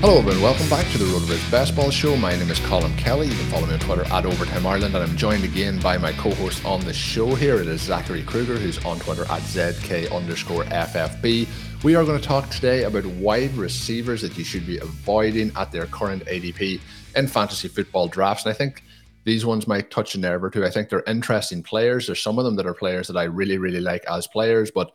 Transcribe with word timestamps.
Hello 0.00 0.16
everyone, 0.16 0.40
welcome 0.40 0.66
back 0.70 0.90
to 0.92 0.96
the 0.96 1.04
RotoViz 1.04 1.50
Best 1.50 1.76
Ball 1.76 1.90
Show. 1.90 2.16
My 2.16 2.34
name 2.34 2.50
is 2.50 2.58
Colm 2.60 2.96
Kelly. 2.96 3.26
You 3.28 3.34
can 3.34 3.44
follow 3.50 3.66
me 3.66 3.74
on 3.74 3.80
Twitter 3.80 4.06
at 4.10 4.24
Overtime 4.24 4.66
Ireland, 4.66 4.94
and 4.94 5.04
I'm 5.04 5.14
joined 5.14 5.44
again 5.44 5.78
by 5.78 5.98
my 5.98 6.12
co-host 6.12 6.64
on 6.64 6.80
the 6.86 6.94
show 6.94 7.34
here. 7.34 7.56
It 7.56 7.66
is 7.66 7.82
Zachary 7.82 8.22
Krueger, 8.22 8.56
who's 8.56 8.82
on 8.82 8.98
Twitter 8.98 9.24
at 9.24 9.42
ZK 9.42 10.10
underscore 10.10 10.64
FFB. 10.64 11.46
We 11.84 11.96
are 11.96 12.04
going 12.06 12.18
to 12.18 12.26
talk 12.26 12.48
today 12.48 12.84
about 12.84 13.04
wide 13.04 13.52
receivers 13.52 14.22
that 14.22 14.38
you 14.38 14.42
should 14.42 14.66
be 14.66 14.78
avoiding 14.78 15.52
at 15.54 15.70
their 15.70 15.84
current 15.84 16.24
ADP 16.24 16.80
in 17.14 17.26
fantasy 17.26 17.68
football 17.68 18.08
drafts. 18.08 18.46
And 18.46 18.54
I 18.54 18.56
think 18.56 18.82
these 19.24 19.44
ones 19.44 19.68
might 19.68 19.90
touch 19.90 20.14
a 20.14 20.18
nerve 20.18 20.42
or 20.42 20.48
two. 20.48 20.64
I 20.64 20.70
think 20.70 20.88
they're 20.88 21.04
interesting 21.06 21.62
players. 21.62 22.06
There's 22.06 22.22
some 22.22 22.38
of 22.38 22.46
them 22.46 22.56
that 22.56 22.64
are 22.64 22.72
players 22.72 23.06
that 23.08 23.18
I 23.18 23.24
really, 23.24 23.58
really 23.58 23.80
like 23.80 24.06
as 24.10 24.26
players, 24.26 24.70
but 24.70 24.92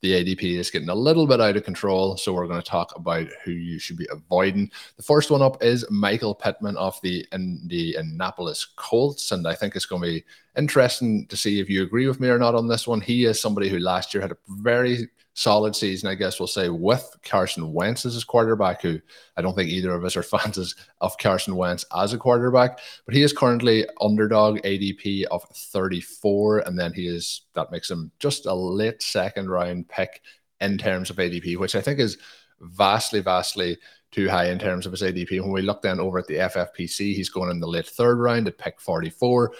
the 0.00 0.12
ADP 0.12 0.58
is 0.58 0.70
getting 0.70 0.88
a 0.88 0.94
little 0.94 1.26
bit 1.26 1.40
out 1.40 1.56
of 1.56 1.64
control. 1.64 2.16
So 2.16 2.32
we're 2.32 2.46
going 2.46 2.62
to 2.62 2.70
talk 2.70 2.94
about 2.96 3.26
who 3.44 3.50
you 3.50 3.78
should 3.78 3.96
be 3.96 4.06
avoiding. 4.12 4.70
The 4.96 5.02
first 5.02 5.30
one 5.30 5.42
up 5.42 5.62
is 5.62 5.84
Michael 5.90 6.34
Pittman 6.34 6.76
of 6.76 7.00
the 7.02 7.26
Indianapolis 7.32 8.66
Colts. 8.76 9.32
And 9.32 9.46
I 9.46 9.54
think 9.54 9.74
it's 9.74 9.86
going 9.86 10.02
to 10.02 10.08
be 10.08 10.24
interesting 10.56 11.26
to 11.26 11.36
see 11.36 11.58
if 11.58 11.68
you 11.68 11.82
agree 11.82 12.06
with 12.06 12.20
me 12.20 12.28
or 12.28 12.38
not 12.38 12.54
on 12.54 12.68
this 12.68 12.86
one. 12.86 13.00
He 13.00 13.24
is 13.24 13.40
somebody 13.40 13.68
who 13.68 13.80
last 13.80 14.14
year 14.14 14.20
had 14.20 14.32
a 14.32 14.38
very 14.48 15.08
solid 15.38 15.76
season, 15.76 16.08
I 16.08 16.16
guess 16.16 16.40
we'll 16.40 16.48
say, 16.48 16.68
with 16.68 17.16
Carson 17.22 17.72
Wentz 17.72 18.04
as 18.04 18.14
his 18.14 18.24
quarterback, 18.24 18.82
who 18.82 19.00
I 19.36 19.42
don't 19.42 19.54
think 19.54 19.70
either 19.70 19.92
of 19.92 20.04
us 20.04 20.16
are 20.16 20.22
fans 20.24 20.74
of 21.00 21.16
Carson 21.18 21.54
Wentz 21.54 21.84
as 21.96 22.12
a 22.12 22.18
quarterback, 22.18 22.80
but 23.06 23.14
he 23.14 23.22
is 23.22 23.32
currently 23.32 23.86
underdog 24.00 24.58
ADP 24.62 25.26
of 25.30 25.44
34. 25.44 26.60
And 26.60 26.76
then 26.76 26.92
he 26.92 27.06
is, 27.06 27.42
that 27.54 27.70
makes 27.70 27.88
him 27.88 28.10
just 28.18 28.46
a 28.46 28.54
late 28.54 29.00
second 29.00 29.48
round 29.48 29.88
pick 29.88 30.22
in 30.60 30.76
terms 30.76 31.08
of 31.08 31.16
ADP, 31.16 31.56
which 31.56 31.76
I 31.76 31.80
think 31.80 32.00
is 32.00 32.18
vastly, 32.60 33.20
vastly 33.20 33.78
too 34.10 34.28
high 34.28 34.50
in 34.50 34.58
terms 34.58 34.86
of 34.86 34.92
his 34.92 35.02
ADP. 35.02 35.40
When 35.40 35.52
we 35.52 35.62
look 35.62 35.82
then 35.82 36.00
over 36.00 36.18
at 36.18 36.26
the 36.26 36.34
FFPC, 36.34 37.14
he's 37.14 37.30
going 37.30 37.50
in 37.50 37.60
the 37.60 37.68
late 37.68 37.86
third 37.86 38.18
round 38.18 38.48
at 38.48 38.58
pick 38.58 38.80
44. 38.80 39.52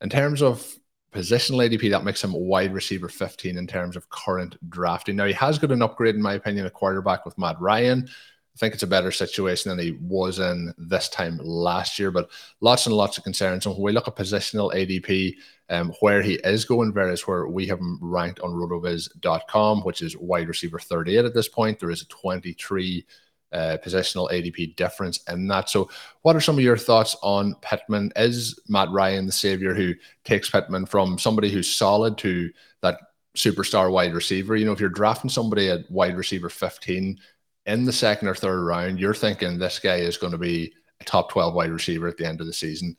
In 0.00 0.10
terms 0.10 0.42
of 0.42 0.76
positional 1.14 1.66
ADP, 1.68 1.90
that 1.90 2.04
makes 2.04 2.22
him 2.22 2.32
wide 2.32 2.74
receiver 2.74 3.08
15 3.08 3.56
in 3.56 3.66
terms 3.66 3.96
of 3.96 4.08
current 4.10 4.56
drafting. 4.68 5.16
Now, 5.16 5.26
he 5.26 5.32
has 5.34 5.58
got 5.58 5.72
an 5.72 5.82
upgrade, 5.82 6.14
in 6.14 6.22
my 6.22 6.34
opinion, 6.34 6.66
a 6.66 6.70
quarterback 6.70 7.24
with 7.24 7.38
Matt 7.38 7.60
Ryan. 7.60 8.08
I 8.08 8.58
think 8.58 8.74
it's 8.74 8.84
a 8.84 8.88
better 8.88 9.10
situation 9.10 9.70
than 9.70 9.84
he 9.84 9.92
was 10.00 10.38
in 10.38 10.72
this 10.78 11.08
time 11.08 11.40
last 11.42 11.98
year, 11.98 12.12
but 12.12 12.30
lots 12.60 12.86
and 12.86 12.94
lots 12.94 13.18
of 13.18 13.24
concerns. 13.24 13.66
And 13.66 13.74
when 13.74 13.82
we 13.82 13.92
look 13.92 14.06
at 14.06 14.14
positional 14.14 14.72
ADP, 14.72 15.34
um, 15.70 15.92
where 16.00 16.22
he 16.22 16.34
is 16.34 16.64
going, 16.64 16.92
various 16.92 17.26
where 17.26 17.48
we 17.48 17.66
have 17.66 17.80
him 17.80 17.98
ranked 18.00 18.40
on 18.40 18.50
rotoviz.com, 18.50 19.82
which 19.82 20.02
is 20.02 20.16
wide 20.16 20.46
receiver 20.46 20.78
38 20.78 21.24
at 21.24 21.34
this 21.34 21.48
point. 21.48 21.80
There 21.80 21.90
is 21.90 22.02
a 22.02 22.06
23 22.06 23.04
uh, 23.54 23.78
positional 23.78 24.30
ADP 24.30 24.76
difference 24.76 25.20
in 25.28 25.46
that. 25.48 25.70
So, 25.70 25.88
what 26.22 26.36
are 26.36 26.40
some 26.40 26.58
of 26.58 26.64
your 26.64 26.76
thoughts 26.76 27.16
on 27.22 27.54
Pittman? 27.62 28.12
Is 28.16 28.58
Matt 28.68 28.90
Ryan 28.90 29.26
the 29.26 29.32
savior 29.32 29.74
who 29.74 29.94
takes 30.24 30.50
Pittman 30.50 30.86
from 30.86 31.18
somebody 31.18 31.50
who's 31.50 31.70
solid 31.70 32.18
to 32.18 32.50
that 32.82 32.98
superstar 33.36 33.90
wide 33.90 34.14
receiver? 34.14 34.56
You 34.56 34.66
know, 34.66 34.72
if 34.72 34.80
you're 34.80 34.88
drafting 34.88 35.30
somebody 35.30 35.70
at 35.70 35.90
wide 35.90 36.16
receiver 36.16 36.48
15 36.48 37.18
in 37.66 37.84
the 37.84 37.92
second 37.92 38.28
or 38.28 38.34
third 38.34 38.64
round, 38.64 38.98
you're 38.98 39.14
thinking 39.14 39.58
this 39.58 39.78
guy 39.78 39.96
is 39.96 40.18
going 40.18 40.32
to 40.32 40.38
be 40.38 40.72
a 41.00 41.04
top 41.04 41.30
12 41.30 41.54
wide 41.54 41.70
receiver 41.70 42.08
at 42.08 42.16
the 42.16 42.26
end 42.26 42.40
of 42.40 42.46
the 42.46 42.52
season. 42.52 42.96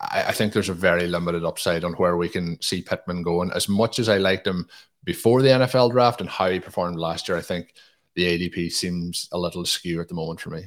I, 0.00 0.24
I 0.28 0.32
think 0.32 0.52
there's 0.52 0.68
a 0.68 0.74
very 0.74 1.06
limited 1.06 1.44
upside 1.44 1.84
on 1.84 1.94
where 1.94 2.16
we 2.16 2.28
can 2.28 2.60
see 2.62 2.82
Pittman 2.82 3.22
going. 3.22 3.50
As 3.52 3.68
much 3.68 3.98
as 3.98 4.08
I 4.08 4.18
liked 4.18 4.46
him 4.46 4.68
before 5.04 5.42
the 5.42 5.48
NFL 5.48 5.90
draft 5.90 6.20
and 6.20 6.30
how 6.30 6.48
he 6.48 6.60
performed 6.60 6.98
last 6.98 7.28
year, 7.28 7.36
I 7.36 7.42
think 7.42 7.74
the 8.18 8.50
ADP 8.50 8.72
seems 8.72 9.28
a 9.30 9.38
little 9.38 9.64
skew 9.64 10.00
at 10.00 10.08
the 10.08 10.14
moment 10.14 10.40
for 10.40 10.50
me. 10.50 10.64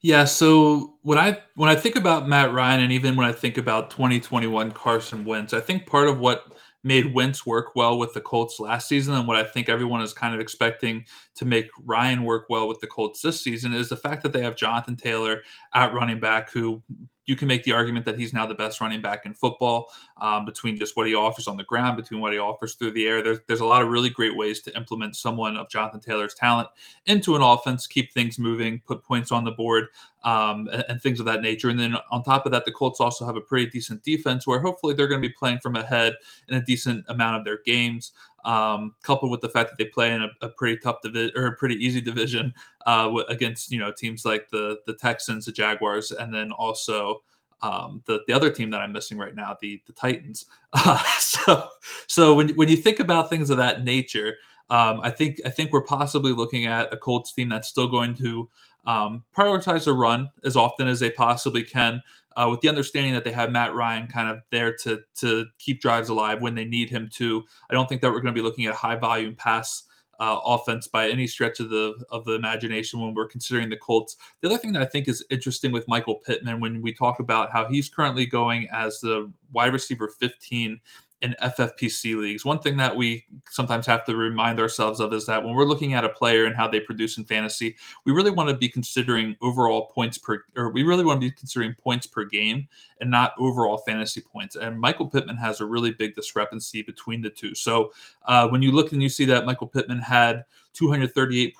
Yeah, 0.00 0.24
so 0.26 0.94
when 1.02 1.18
I 1.18 1.40
when 1.56 1.68
I 1.68 1.74
think 1.74 1.96
about 1.96 2.28
Matt 2.28 2.52
Ryan 2.52 2.82
and 2.82 2.92
even 2.92 3.16
when 3.16 3.26
I 3.26 3.32
think 3.32 3.58
about 3.58 3.90
2021 3.90 4.70
Carson 4.70 5.24
Wentz, 5.24 5.52
I 5.52 5.58
think 5.58 5.86
part 5.86 6.06
of 6.06 6.20
what 6.20 6.52
made 6.84 7.12
Wentz 7.12 7.44
work 7.44 7.74
well 7.74 7.98
with 7.98 8.14
the 8.14 8.20
Colts 8.20 8.60
last 8.60 8.86
season 8.86 9.14
and 9.14 9.26
what 9.26 9.36
I 9.36 9.42
think 9.42 9.68
everyone 9.68 10.02
is 10.02 10.12
kind 10.12 10.36
of 10.36 10.40
expecting 10.40 11.04
to 11.34 11.44
make 11.44 11.66
Ryan 11.82 12.22
work 12.22 12.46
well 12.48 12.68
with 12.68 12.78
the 12.78 12.86
Colts 12.86 13.22
this 13.22 13.42
season 13.42 13.74
is 13.74 13.88
the 13.88 13.96
fact 13.96 14.22
that 14.22 14.32
they 14.32 14.42
have 14.42 14.54
Jonathan 14.54 14.94
Taylor 14.94 15.42
at 15.74 15.92
running 15.92 16.20
back 16.20 16.52
who 16.52 16.80
you 17.28 17.36
can 17.36 17.46
make 17.46 17.62
the 17.62 17.72
argument 17.72 18.06
that 18.06 18.18
he's 18.18 18.32
now 18.32 18.46
the 18.46 18.54
best 18.54 18.80
running 18.80 19.02
back 19.02 19.26
in 19.26 19.34
football 19.34 19.92
um, 20.16 20.46
between 20.46 20.78
just 20.78 20.96
what 20.96 21.06
he 21.06 21.14
offers 21.14 21.46
on 21.46 21.58
the 21.58 21.64
ground, 21.64 21.98
between 21.98 22.22
what 22.22 22.32
he 22.32 22.38
offers 22.38 22.74
through 22.74 22.90
the 22.90 23.06
air. 23.06 23.22
There's, 23.22 23.38
there's 23.46 23.60
a 23.60 23.66
lot 23.66 23.82
of 23.82 23.88
really 23.88 24.08
great 24.08 24.34
ways 24.34 24.60
to 24.62 24.74
implement 24.74 25.14
someone 25.14 25.54
of 25.58 25.68
Jonathan 25.68 26.00
Taylor's 26.00 26.32
talent 26.32 26.68
into 27.04 27.36
an 27.36 27.42
offense, 27.42 27.86
keep 27.86 28.14
things 28.14 28.38
moving, 28.38 28.80
put 28.86 29.04
points 29.04 29.30
on 29.30 29.44
the 29.44 29.50
board, 29.50 29.88
um, 30.24 30.68
and, 30.72 30.84
and, 30.88 31.02
things 31.02 31.20
of 31.20 31.26
that 31.26 31.42
nature. 31.42 31.68
And 31.68 31.78
then 31.78 31.96
on 32.10 32.24
top 32.24 32.44
of 32.44 32.52
that, 32.52 32.64
the 32.64 32.72
Colts 32.72 33.00
also 33.00 33.24
have 33.24 33.36
a 33.36 33.40
pretty 33.40 33.70
decent 33.70 34.02
defense 34.02 34.46
where 34.46 34.58
hopefully 34.58 34.94
they're 34.94 35.06
going 35.06 35.22
to 35.22 35.28
be 35.28 35.32
playing 35.32 35.60
from 35.60 35.76
ahead 35.76 36.14
in 36.48 36.56
a 36.56 36.60
decent 36.60 37.04
amount 37.08 37.36
of 37.36 37.44
their 37.44 37.58
games 37.64 38.12
um, 38.44 38.94
coupled 39.02 39.30
with 39.30 39.40
the 39.40 39.48
fact 39.48 39.70
that 39.70 39.78
they 39.78 39.88
play 39.88 40.12
in 40.12 40.22
a, 40.22 40.28
a 40.40 40.48
pretty 40.48 40.78
tough 40.78 41.02
division 41.02 41.32
or 41.36 41.46
a 41.46 41.56
pretty 41.56 41.74
easy 41.76 42.00
division 42.00 42.54
uh, 42.86 43.12
against 43.28 43.70
you 43.70 43.78
know 43.78 43.92
teams 43.92 44.24
like 44.24 44.48
the 44.50 44.78
the 44.86 44.94
Texans, 44.94 45.46
the 45.46 45.52
Jaguars, 45.52 46.12
and 46.12 46.32
then 46.32 46.52
also 46.52 47.22
um, 47.62 48.02
the 48.06 48.20
the 48.26 48.32
other 48.32 48.50
team 48.50 48.70
that 48.70 48.80
I'm 48.80 48.92
missing 48.92 49.18
right 49.18 49.34
now, 49.34 49.56
the 49.60 49.82
the 49.86 49.92
Titans. 49.92 50.46
Uh, 50.72 51.02
so 51.18 51.68
so 52.06 52.34
when 52.34 52.50
when 52.50 52.68
you 52.68 52.76
think 52.76 53.00
about 53.00 53.28
things 53.30 53.50
of 53.50 53.56
that 53.58 53.84
nature, 53.84 54.36
um, 54.70 55.00
I 55.02 55.10
think 55.10 55.40
I 55.44 55.50
think 55.50 55.72
we're 55.72 55.82
possibly 55.82 56.32
looking 56.32 56.66
at 56.66 56.92
a 56.92 56.96
Colts 56.96 57.32
team 57.32 57.48
that's 57.48 57.68
still 57.68 57.88
going 57.88 58.14
to 58.16 58.48
um, 58.88 59.22
prioritize 59.36 59.86
a 59.86 59.92
run 59.92 60.30
as 60.44 60.56
often 60.56 60.88
as 60.88 60.98
they 60.98 61.10
possibly 61.10 61.62
can 61.62 62.02
uh, 62.36 62.48
with 62.50 62.60
the 62.62 62.68
understanding 62.68 63.12
that 63.12 63.22
they 63.22 63.32
have 63.32 63.52
Matt 63.52 63.74
Ryan 63.74 64.06
kind 64.06 64.28
of 64.28 64.38
there 64.50 64.74
to 64.84 65.00
to 65.16 65.44
keep 65.58 65.82
drives 65.82 66.08
alive 66.08 66.40
when 66.40 66.54
they 66.54 66.64
need 66.64 66.88
him 66.88 67.08
to. 67.14 67.44
I 67.70 67.74
don't 67.74 67.88
think 67.88 68.00
that 68.00 68.08
we're 68.08 68.22
going 68.22 68.34
to 68.34 68.40
be 68.40 68.44
looking 68.44 68.64
at 68.64 68.74
high 68.74 68.96
volume 68.96 69.36
pass 69.36 69.84
uh, 70.20 70.40
offense 70.44 70.88
by 70.88 71.08
any 71.08 71.26
stretch 71.26 71.60
of 71.60 71.68
the 71.68 72.02
of 72.10 72.24
the 72.24 72.32
imagination 72.32 73.00
when 73.00 73.12
we're 73.12 73.28
considering 73.28 73.68
the 73.68 73.76
Colts. 73.76 74.16
The 74.40 74.48
other 74.48 74.58
thing 74.58 74.72
that 74.72 74.82
I 74.82 74.86
think 74.86 75.06
is 75.06 75.22
interesting 75.30 75.70
with 75.70 75.86
Michael 75.86 76.16
Pittman 76.16 76.58
when 76.58 76.80
we 76.80 76.94
talk 76.94 77.20
about 77.20 77.52
how 77.52 77.68
he's 77.68 77.90
currently 77.90 78.24
going 78.24 78.68
as 78.72 79.00
the 79.00 79.30
wide 79.52 79.74
receiver 79.74 80.08
15 80.08 80.80
in 81.20 81.34
FFPC 81.42 82.16
leagues. 82.16 82.44
One 82.44 82.60
thing 82.60 82.76
that 82.76 82.94
we 82.94 83.26
sometimes 83.50 83.86
have 83.86 84.04
to 84.04 84.16
remind 84.16 84.60
ourselves 84.60 85.00
of 85.00 85.12
is 85.12 85.26
that 85.26 85.42
when 85.42 85.54
we're 85.54 85.64
looking 85.64 85.94
at 85.94 86.04
a 86.04 86.08
player 86.08 86.44
and 86.44 86.54
how 86.54 86.68
they 86.68 86.78
produce 86.78 87.18
in 87.18 87.24
fantasy, 87.24 87.76
we 88.04 88.12
really 88.12 88.30
want 88.30 88.48
to 88.50 88.56
be 88.56 88.68
considering 88.68 89.36
overall 89.42 89.86
points 89.86 90.16
per, 90.16 90.44
or 90.56 90.70
we 90.70 90.84
really 90.84 91.04
want 91.04 91.20
to 91.20 91.26
be 91.26 91.32
considering 91.32 91.74
points 91.74 92.06
per 92.06 92.24
game 92.24 92.68
and 93.00 93.10
not 93.10 93.32
overall 93.38 93.78
fantasy 93.78 94.20
points. 94.20 94.54
And 94.54 94.78
Michael 94.78 95.08
Pittman 95.08 95.36
has 95.36 95.60
a 95.60 95.66
really 95.66 95.90
big 95.90 96.14
discrepancy 96.14 96.82
between 96.82 97.20
the 97.20 97.30
two. 97.30 97.54
So 97.54 97.92
uh, 98.26 98.48
when 98.48 98.62
you 98.62 98.70
look 98.70 98.92
and 98.92 99.02
you 99.02 99.08
see 99.08 99.24
that 99.26 99.44
Michael 99.44 99.66
Pittman 99.66 99.98
had 99.98 100.44
238.6 100.74 101.52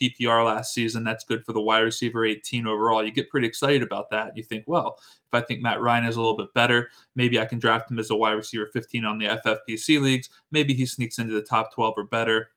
PPR 0.00 0.44
last 0.44 0.74
season, 0.74 1.04
that's 1.04 1.24
good 1.24 1.44
for 1.44 1.52
the 1.52 1.60
wide 1.60 1.80
receiver 1.80 2.24
18 2.24 2.66
overall. 2.66 3.04
You 3.04 3.10
get 3.10 3.30
pretty 3.30 3.46
excited 3.46 3.82
about 3.82 4.10
that. 4.10 4.36
You 4.36 4.42
think, 4.42 4.64
well, 4.66 4.98
if 4.98 5.34
I 5.34 5.40
think 5.40 5.62
Matt 5.62 5.80
Ryan 5.80 6.04
is 6.04 6.16
a 6.16 6.20
little 6.20 6.36
bit 6.36 6.52
better, 6.54 6.90
maybe 7.14 7.38
I 7.38 7.46
can 7.46 7.58
draft 7.58 7.90
him 7.90 7.98
as 7.98 8.10
a 8.10 8.16
wide 8.16 8.32
receiver 8.32 8.70
15 8.72 9.04
on 9.04 9.18
the 9.18 9.26
FFPC 9.26 10.00
leagues. 10.00 10.28
Maybe 10.50 10.74
he 10.74 10.86
sneaks 10.86 11.18
into 11.18 11.34
the 11.34 11.42
top 11.42 11.72
12 11.74 11.94
or 11.96 12.04
better 12.04 12.50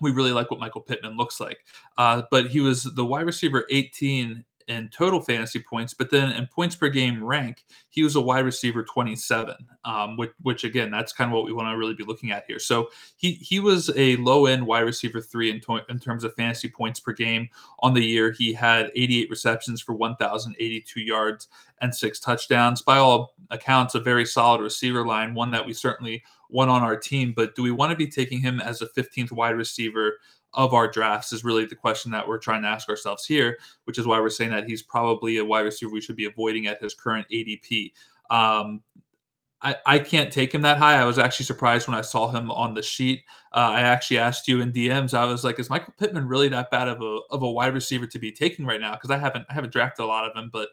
we 0.00 0.10
really 0.10 0.32
like 0.32 0.50
what 0.50 0.60
Michael 0.60 0.80
Pittman 0.80 1.16
looks 1.16 1.40
like. 1.40 1.64
Uh, 1.98 2.22
but 2.30 2.46
he 2.46 2.60
was 2.60 2.84
the 2.84 3.04
wide 3.04 3.26
receiver 3.26 3.66
18 3.70 4.44
in 4.70 4.88
total 4.88 5.20
fantasy 5.20 5.58
points, 5.58 5.92
but 5.92 6.10
then 6.10 6.30
in 6.30 6.46
points 6.46 6.76
per 6.76 6.88
game 6.88 7.22
rank, 7.22 7.64
he 7.88 8.04
was 8.04 8.14
a 8.14 8.20
wide 8.20 8.44
receiver 8.44 8.84
27, 8.84 9.56
um, 9.84 10.16
which, 10.16 10.30
which 10.42 10.62
again, 10.62 10.92
that's 10.92 11.12
kind 11.12 11.28
of 11.28 11.34
what 11.34 11.44
we 11.44 11.52
want 11.52 11.68
to 11.68 11.76
really 11.76 11.94
be 11.94 12.04
looking 12.04 12.30
at 12.30 12.44
here. 12.46 12.60
So 12.60 12.88
he 13.16 13.32
he 13.32 13.58
was 13.58 13.90
a 13.96 14.14
low 14.16 14.46
end 14.46 14.64
wide 14.64 14.82
receiver 14.82 15.20
three 15.20 15.50
in, 15.50 15.60
to- 15.62 15.84
in 15.88 15.98
terms 15.98 16.22
of 16.22 16.34
fantasy 16.34 16.68
points 16.68 17.00
per 17.00 17.12
game 17.12 17.48
on 17.80 17.94
the 17.94 18.04
year. 18.04 18.30
He 18.30 18.52
had 18.52 18.92
88 18.94 19.28
receptions 19.28 19.80
for 19.80 19.92
1,082 19.94 21.00
yards 21.00 21.48
and 21.80 21.92
six 21.92 22.20
touchdowns. 22.20 22.80
By 22.80 22.98
all 22.98 23.34
accounts, 23.50 23.96
a 23.96 24.00
very 24.00 24.24
solid 24.24 24.60
receiver 24.60 25.04
line, 25.04 25.34
one 25.34 25.50
that 25.50 25.66
we 25.66 25.72
certainly 25.72 26.22
want 26.48 26.70
on 26.70 26.82
our 26.82 26.96
team. 26.96 27.32
But 27.34 27.56
do 27.56 27.62
we 27.64 27.72
want 27.72 27.90
to 27.90 27.96
be 27.96 28.06
taking 28.06 28.40
him 28.40 28.60
as 28.60 28.82
a 28.82 28.86
15th 28.86 29.32
wide 29.32 29.56
receiver? 29.56 30.18
Of 30.54 30.74
our 30.74 30.90
drafts 30.90 31.32
is 31.32 31.44
really 31.44 31.64
the 31.64 31.76
question 31.76 32.10
that 32.10 32.26
we're 32.26 32.38
trying 32.38 32.62
to 32.62 32.68
ask 32.68 32.88
ourselves 32.88 33.24
here, 33.24 33.58
which 33.84 33.98
is 33.98 34.06
why 34.06 34.20
we're 34.20 34.30
saying 34.30 34.50
that 34.50 34.64
he's 34.64 34.82
probably 34.82 35.38
a 35.38 35.44
wide 35.44 35.60
receiver 35.60 35.92
we 35.92 36.00
should 36.00 36.16
be 36.16 36.24
avoiding 36.24 36.66
at 36.66 36.82
his 36.82 36.94
current 36.94 37.26
ADP. 37.32 37.92
Um, 38.30 38.82
I, 39.62 39.76
I 39.84 39.98
can't 39.98 40.32
take 40.32 40.54
him 40.54 40.62
that 40.62 40.78
high. 40.78 40.98
I 40.98 41.04
was 41.04 41.18
actually 41.18 41.44
surprised 41.44 41.86
when 41.86 41.96
I 41.96 42.00
saw 42.00 42.30
him 42.30 42.50
on 42.50 42.72
the 42.72 42.82
sheet. 42.82 43.24
Uh, 43.52 43.72
I 43.74 43.80
actually 43.82 44.18
asked 44.18 44.48
you 44.48 44.62
in 44.62 44.72
DMs. 44.72 45.12
I 45.12 45.26
was 45.26 45.44
like, 45.44 45.58
"Is 45.58 45.68
Michael 45.68 45.92
Pittman 45.98 46.26
really 46.28 46.48
that 46.48 46.70
bad 46.70 46.88
of 46.88 47.02
a 47.02 47.20
of 47.30 47.42
a 47.42 47.50
wide 47.50 47.74
receiver 47.74 48.06
to 48.06 48.18
be 48.18 48.32
taking 48.32 48.64
right 48.64 48.80
now?" 48.80 48.92
Because 48.92 49.10
I 49.10 49.18
haven't 49.18 49.44
I 49.50 49.52
haven't 49.52 49.72
drafted 49.72 50.04
a 50.04 50.06
lot 50.06 50.24
of 50.24 50.34
him, 50.34 50.48
but 50.50 50.70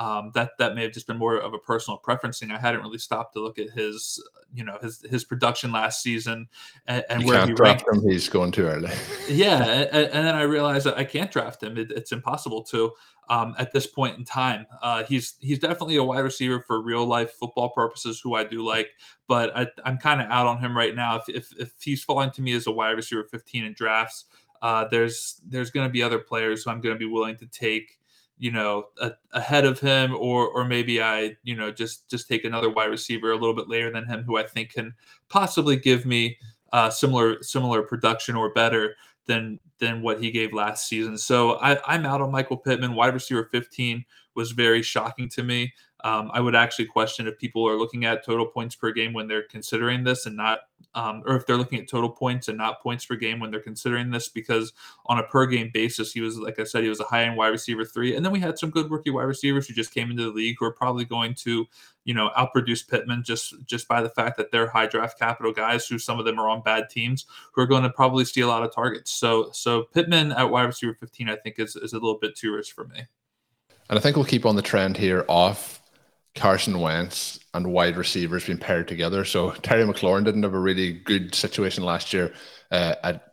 um, 0.00 0.30
that 0.32 0.52
that 0.58 0.74
may 0.74 0.82
have 0.82 0.92
just 0.92 1.06
been 1.06 1.18
more 1.18 1.36
of 1.36 1.52
a 1.52 1.58
personal 1.58 1.98
preference 1.98 2.38
thing. 2.38 2.50
I 2.50 2.58
hadn't 2.58 2.80
really 2.80 2.96
stopped 2.96 3.34
to 3.34 3.40
look 3.40 3.58
at 3.58 3.68
his, 3.68 4.22
you 4.54 4.64
know, 4.64 4.78
his 4.80 5.02
his 5.02 5.24
production 5.24 5.72
last 5.72 6.02
season 6.02 6.48
and, 6.86 7.04
and 7.10 7.24
where 7.26 7.46
he 7.46 7.52
draft 7.52 7.84
ranked. 7.86 8.04
him. 8.04 8.10
He's 8.10 8.26
going 8.26 8.50
too 8.50 8.64
early. 8.64 8.90
yeah, 9.28 9.62
and, 9.92 10.08
and, 10.08 10.26
then 10.26 10.34
I 10.34 10.42
realized 10.42 10.86
that 10.86 10.96
I 10.96 11.04
can't 11.04 11.30
draft 11.30 11.62
him. 11.62 11.76
It, 11.76 11.90
it's 11.90 12.12
impossible 12.12 12.62
to 12.64 12.92
um, 13.28 13.54
at 13.58 13.74
this 13.74 13.86
point 13.86 14.16
in 14.16 14.24
time. 14.24 14.66
Uh, 14.80 15.04
he's 15.04 15.34
he's 15.40 15.58
definitely 15.58 15.96
a 15.96 16.04
wide 16.04 16.20
receiver 16.20 16.64
for 16.66 16.80
real 16.80 17.04
life 17.04 17.32
football 17.32 17.68
purposes, 17.68 18.22
who 18.24 18.34
I 18.36 18.44
do 18.44 18.66
like, 18.66 18.88
but 19.28 19.54
I, 19.54 19.66
am 19.84 19.98
kind 19.98 20.22
of 20.22 20.30
out 20.30 20.46
on 20.46 20.60
him 20.60 20.74
right 20.74 20.94
now. 20.94 21.16
If, 21.16 21.28
if 21.28 21.60
if 21.60 21.72
he's 21.78 22.02
falling 22.02 22.30
to 22.30 22.40
me 22.40 22.54
as 22.54 22.66
a 22.66 22.72
wide 22.72 22.92
receiver 22.92 23.24
15 23.24 23.66
in 23.66 23.74
drafts, 23.74 24.24
uh, 24.62 24.86
there's 24.90 25.42
there's 25.46 25.70
going 25.70 25.86
to 25.86 25.92
be 25.92 26.02
other 26.02 26.20
players 26.20 26.64
who 26.64 26.70
I'm 26.70 26.80
going 26.80 26.94
to 26.94 26.98
be 26.98 27.04
willing 27.04 27.36
to 27.36 27.46
take 27.46 27.99
you 28.40 28.50
know 28.50 28.86
a, 29.00 29.12
ahead 29.32 29.64
of 29.64 29.78
him 29.78 30.14
or 30.14 30.48
or 30.48 30.64
maybe 30.64 31.00
i 31.00 31.36
you 31.44 31.54
know 31.54 31.70
just 31.70 32.10
just 32.10 32.26
take 32.26 32.44
another 32.44 32.70
wide 32.70 32.86
receiver 32.86 33.30
a 33.30 33.36
little 33.36 33.54
bit 33.54 33.68
later 33.68 33.92
than 33.92 34.06
him 34.06 34.24
who 34.24 34.38
i 34.38 34.42
think 34.42 34.72
can 34.72 34.92
possibly 35.28 35.76
give 35.76 36.06
me 36.06 36.36
uh, 36.72 36.88
similar 36.88 37.42
similar 37.42 37.82
production 37.82 38.34
or 38.34 38.52
better 38.52 38.96
than 39.26 39.60
than 39.78 40.02
what 40.02 40.22
he 40.22 40.30
gave 40.30 40.52
last 40.52 40.88
season. 40.88 41.16
So 41.16 41.52
I, 41.56 41.78
i'm 41.86 42.06
out 42.06 42.20
on 42.20 42.30
michael 42.30 42.56
pittman. 42.56 42.94
Wide 42.94 43.14
receiver 43.14 43.48
15 43.52 44.04
was 44.34 44.52
very 44.52 44.82
shocking 44.82 45.28
to 45.30 45.42
me 45.42 45.72
um, 46.04 46.30
I 46.32 46.40
would 46.40 46.54
actually 46.54 46.86
question 46.86 47.26
if 47.26 47.38
people 47.38 47.66
are 47.68 47.76
looking 47.76 48.04
at 48.04 48.24
total 48.24 48.46
points 48.46 48.74
per 48.74 48.92
game 48.92 49.12
when 49.12 49.28
they're 49.28 49.42
considering 49.42 50.04
this 50.04 50.26
and 50.26 50.36
not, 50.36 50.60
um, 50.94 51.22
or 51.26 51.36
if 51.36 51.46
they're 51.46 51.56
looking 51.56 51.78
at 51.80 51.88
total 51.88 52.08
points 52.08 52.48
and 52.48 52.56
not 52.56 52.82
points 52.82 53.04
per 53.04 53.16
game 53.16 53.38
when 53.38 53.50
they're 53.50 53.60
considering 53.60 54.10
this, 54.10 54.28
because 54.28 54.72
on 55.06 55.18
a 55.18 55.22
per 55.22 55.46
game 55.46 55.70
basis, 55.72 56.12
he 56.12 56.20
was, 56.20 56.38
like 56.38 56.58
I 56.58 56.64
said, 56.64 56.82
he 56.82 56.88
was 56.88 57.00
a 57.00 57.04
high 57.04 57.24
end 57.24 57.36
wide 57.36 57.48
receiver 57.48 57.84
three. 57.84 58.16
And 58.16 58.24
then 58.24 58.32
we 58.32 58.40
had 58.40 58.58
some 58.58 58.70
good 58.70 58.90
rookie 58.90 59.10
wide 59.10 59.24
receivers 59.24 59.66
who 59.66 59.74
just 59.74 59.92
came 59.92 60.10
into 60.10 60.24
the 60.24 60.30
league 60.30 60.56
who 60.58 60.66
are 60.66 60.72
probably 60.72 61.04
going 61.04 61.34
to, 61.34 61.66
you 62.04 62.14
know, 62.14 62.30
outproduce 62.36 62.88
Pittman 62.88 63.22
just 63.22 63.54
just 63.66 63.86
by 63.86 64.02
the 64.02 64.10
fact 64.10 64.36
that 64.38 64.50
they're 64.50 64.68
high 64.68 64.86
draft 64.86 65.18
capital 65.18 65.52
guys 65.52 65.86
who 65.86 65.98
some 65.98 66.18
of 66.18 66.24
them 66.24 66.38
are 66.38 66.48
on 66.48 66.62
bad 66.62 66.88
teams 66.88 67.26
who 67.52 67.62
are 67.62 67.66
going 67.66 67.82
to 67.82 67.90
probably 67.90 68.24
see 68.24 68.40
a 68.40 68.48
lot 68.48 68.62
of 68.62 68.74
targets. 68.74 69.12
So 69.12 69.50
so 69.52 69.84
Pittman 69.92 70.32
at 70.32 70.50
wide 70.50 70.64
receiver 70.64 70.94
15, 70.94 71.28
I 71.28 71.36
think 71.36 71.58
is, 71.58 71.76
is 71.76 71.92
a 71.92 71.96
little 71.96 72.18
bit 72.18 72.36
too 72.36 72.54
rich 72.54 72.72
for 72.72 72.84
me. 72.84 73.06
And 73.90 73.98
I 73.98 74.02
think 74.02 74.14
we'll 74.14 74.24
keep 74.24 74.46
on 74.46 74.54
the 74.54 74.62
trend 74.62 74.96
here 74.96 75.24
off 75.28 75.79
Carson 76.34 76.80
Wentz 76.80 77.40
and 77.54 77.72
wide 77.72 77.96
receivers 77.96 78.46
being 78.46 78.58
paired 78.58 78.88
together. 78.88 79.24
So 79.24 79.50
Terry 79.50 79.84
McLaurin 79.84 80.24
didn't 80.24 80.44
have 80.44 80.54
a 80.54 80.58
really 80.58 80.92
good 80.92 81.34
situation 81.34 81.84
last 81.84 82.12
year 82.12 82.32
uh, 82.70 82.94
at 83.02 83.29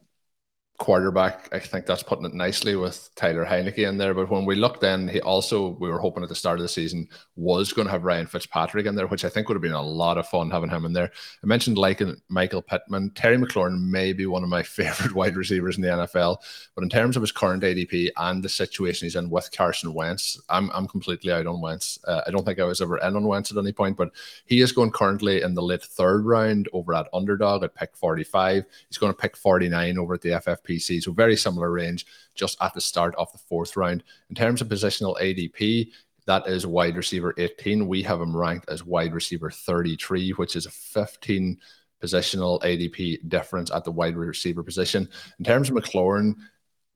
quarterback. 0.78 1.50
I 1.52 1.60
think 1.60 1.88
that's 1.88 2.04
putting 2.04 2.26
it 2.26 2.36
nicely 2.36 2.76
with 2.76 3.10
Taylor 3.16 3.46
Heinicke 3.46 3.80
in 3.80 3.98
there. 3.98 4.14
But 4.14 4.30
when 4.30 4.46
we 4.46 4.56
looked 4.56 4.82
then, 4.82 5.08
he 5.08 5.20
also, 5.22 5.70
we 5.80 5.90
were 5.90 6.00
hoping 6.00 6.22
at 6.22 6.30
the 6.30 6.36
start 6.36 6.60
of 6.60 6.64
the 6.64 6.70
season, 6.70 7.08
was 7.36 7.74
going 7.74 7.88
to 7.88 7.92
have 7.92 8.04
Ryan 8.04 8.28
Fitzpatrick 8.28 8.86
in 8.86 8.94
there, 8.94 9.08
which 9.08 9.26
I 9.26 9.30
think 9.30 9.48
would 9.48 9.56
have 9.56 9.62
been 9.62 9.72
a 9.72 9.82
lot 9.82 10.20
of 10.20 10.28
fun 10.28 10.52
having 10.52 10.70
him 10.70 10.86
in 10.86 10.94
there. 10.94 11.12
I 11.44 11.48
mentioned 11.48 11.80
like 11.80 12.02
Michael 12.30 12.62
Pittman. 12.62 13.12
Terry 13.16 13.38
McLaurin 13.38 13.90
may 13.90 14.14
be 14.14 14.28
one 14.28 14.44
of 14.44 14.50
my 14.50 14.62
favorite 14.78 15.16
wide 15.16 15.36
receivers 15.36 15.78
in 15.78 15.82
the 15.82 15.90
NFL. 15.90 16.38
But 16.76 16.84
in 16.84 16.90
terms 16.90 17.16
of 17.16 17.24
his 17.24 17.32
current 17.32 17.64
ADP 17.64 18.12
and 18.18 18.44
the 18.44 18.50
situation 18.50 19.08
he's 19.08 19.16
in 19.16 19.32
with 19.32 19.52
Carson 19.52 19.94
Wentz, 19.94 20.40
I'm, 20.48 20.70
I'm 20.72 20.88
completely 20.88 21.32
out 21.32 21.48
on 21.48 21.60
Wentz. 21.60 21.98
Uh, 22.08 22.22
I 22.28 22.32
don't 22.32 22.46
think 22.46 22.60
I 22.60 22.66
was 22.66 22.82
ever 22.82 22.98
in 23.00 23.16
on 23.16 23.26
Wentz 23.26 23.52
at 23.52 23.58
any 23.58 23.72
point, 23.72 23.98
but 23.98 24.12
he 24.46 24.62
is 24.62 24.72
going 24.72 24.92
currently 24.92 25.42
in 25.42 25.56
the 25.56 25.64
late 25.64 25.82
third 25.84 26.26
round 26.26 26.70
over 26.72 26.94
at 26.94 27.08
Underdog 27.14 27.64
at 27.64 27.74
pick 27.74 27.96
45. 27.96 28.64
He's 28.88 28.98
going 29.00 29.12
to 29.12 29.18
pick 29.18 29.36
49 29.36 29.98
over 29.98 30.14
at 30.14 30.22
the 30.22 30.30
FFP 30.30 30.67
PC. 30.68 31.02
So 31.02 31.12
very 31.12 31.36
similar 31.36 31.72
range 31.72 32.06
just 32.36 32.58
at 32.62 32.74
the 32.74 32.82
start 32.82 33.16
of 33.16 33.32
the 33.32 33.38
fourth 33.38 33.78
round. 33.78 34.04
In 34.30 34.36
terms 34.36 34.62
of 34.62 34.68
positional 34.68 35.20
ADP, 35.22 35.92
that 36.26 36.48
is 36.48 36.68
wide 36.68 36.98
receiver 36.98 37.34
18. 37.38 37.88
We 37.88 38.04
have 38.04 38.20
him 38.20 38.36
ranked 38.36 38.70
as 38.70 38.84
wide 38.84 39.14
receiver 39.14 39.50
33, 39.50 40.32
which 40.32 40.56
is 40.56 40.66
a 40.66 40.72
15 40.72 41.58
positional 42.04 42.62
ADP 42.62 43.28
difference 43.30 43.72
at 43.72 43.84
the 43.84 43.92
wide 43.92 44.16
receiver 44.16 44.62
position. 44.62 45.10
In 45.40 45.46
terms 45.46 45.70
of 45.70 45.76
McLaurin, 45.76 46.36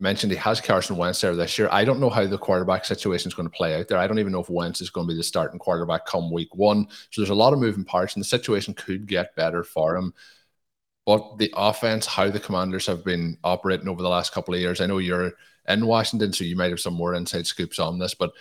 mentioned 0.01 0.31
he 0.31 0.37
has 0.37 0.59
Carson 0.59 0.97
Wentz 0.97 1.21
there 1.21 1.35
this 1.35 1.57
year. 1.57 1.69
I 1.71 1.85
don't 1.85 1.99
know 1.99 2.09
how 2.09 2.25
the 2.25 2.37
quarterback 2.37 2.85
situation 2.85 3.29
is 3.29 3.35
going 3.35 3.47
to 3.47 3.55
play 3.55 3.79
out 3.79 3.87
there. 3.87 3.99
I 3.99 4.07
don't 4.07 4.19
even 4.19 4.31
know 4.31 4.41
if 4.41 4.49
Wentz 4.49 4.81
is 4.81 4.89
going 4.89 5.07
to 5.07 5.13
be 5.13 5.17
the 5.17 5.23
starting 5.23 5.59
quarterback 5.59 6.05
come 6.05 6.31
week 6.31 6.55
one. 6.55 6.87
So 7.11 7.21
there's 7.21 7.29
a 7.29 7.35
lot 7.35 7.53
of 7.53 7.59
moving 7.59 7.85
parts, 7.85 8.15
and 8.15 8.21
the 8.21 8.27
situation 8.27 8.73
could 8.73 9.05
get 9.05 9.35
better 9.35 9.63
for 9.63 9.95
him. 9.95 10.13
But 11.05 11.37
the 11.37 11.53
offense, 11.55 12.05
how 12.05 12.29
the 12.29 12.39
commanders 12.39 12.85
have 12.87 13.03
been 13.03 13.37
operating 13.43 13.87
over 13.87 14.01
the 14.01 14.09
last 14.09 14.33
couple 14.33 14.53
of 14.53 14.59
years, 14.59 14.81
I 14.81 14.85
know 14.85 14.99
you're 14.99 15.33
in 15.67 15.85
Washington, 15.85 16.31
so 16.33 16.43
you 16.43 16.55
might 16.55 16.69
have 16.69 16.79
some 16.79 16.93
more 16.93 17.15
inside 17.15 17.47
scoops 17.47 17.79
on 17.79 17.99
this, 17.99 18.13
but 18.13 18.31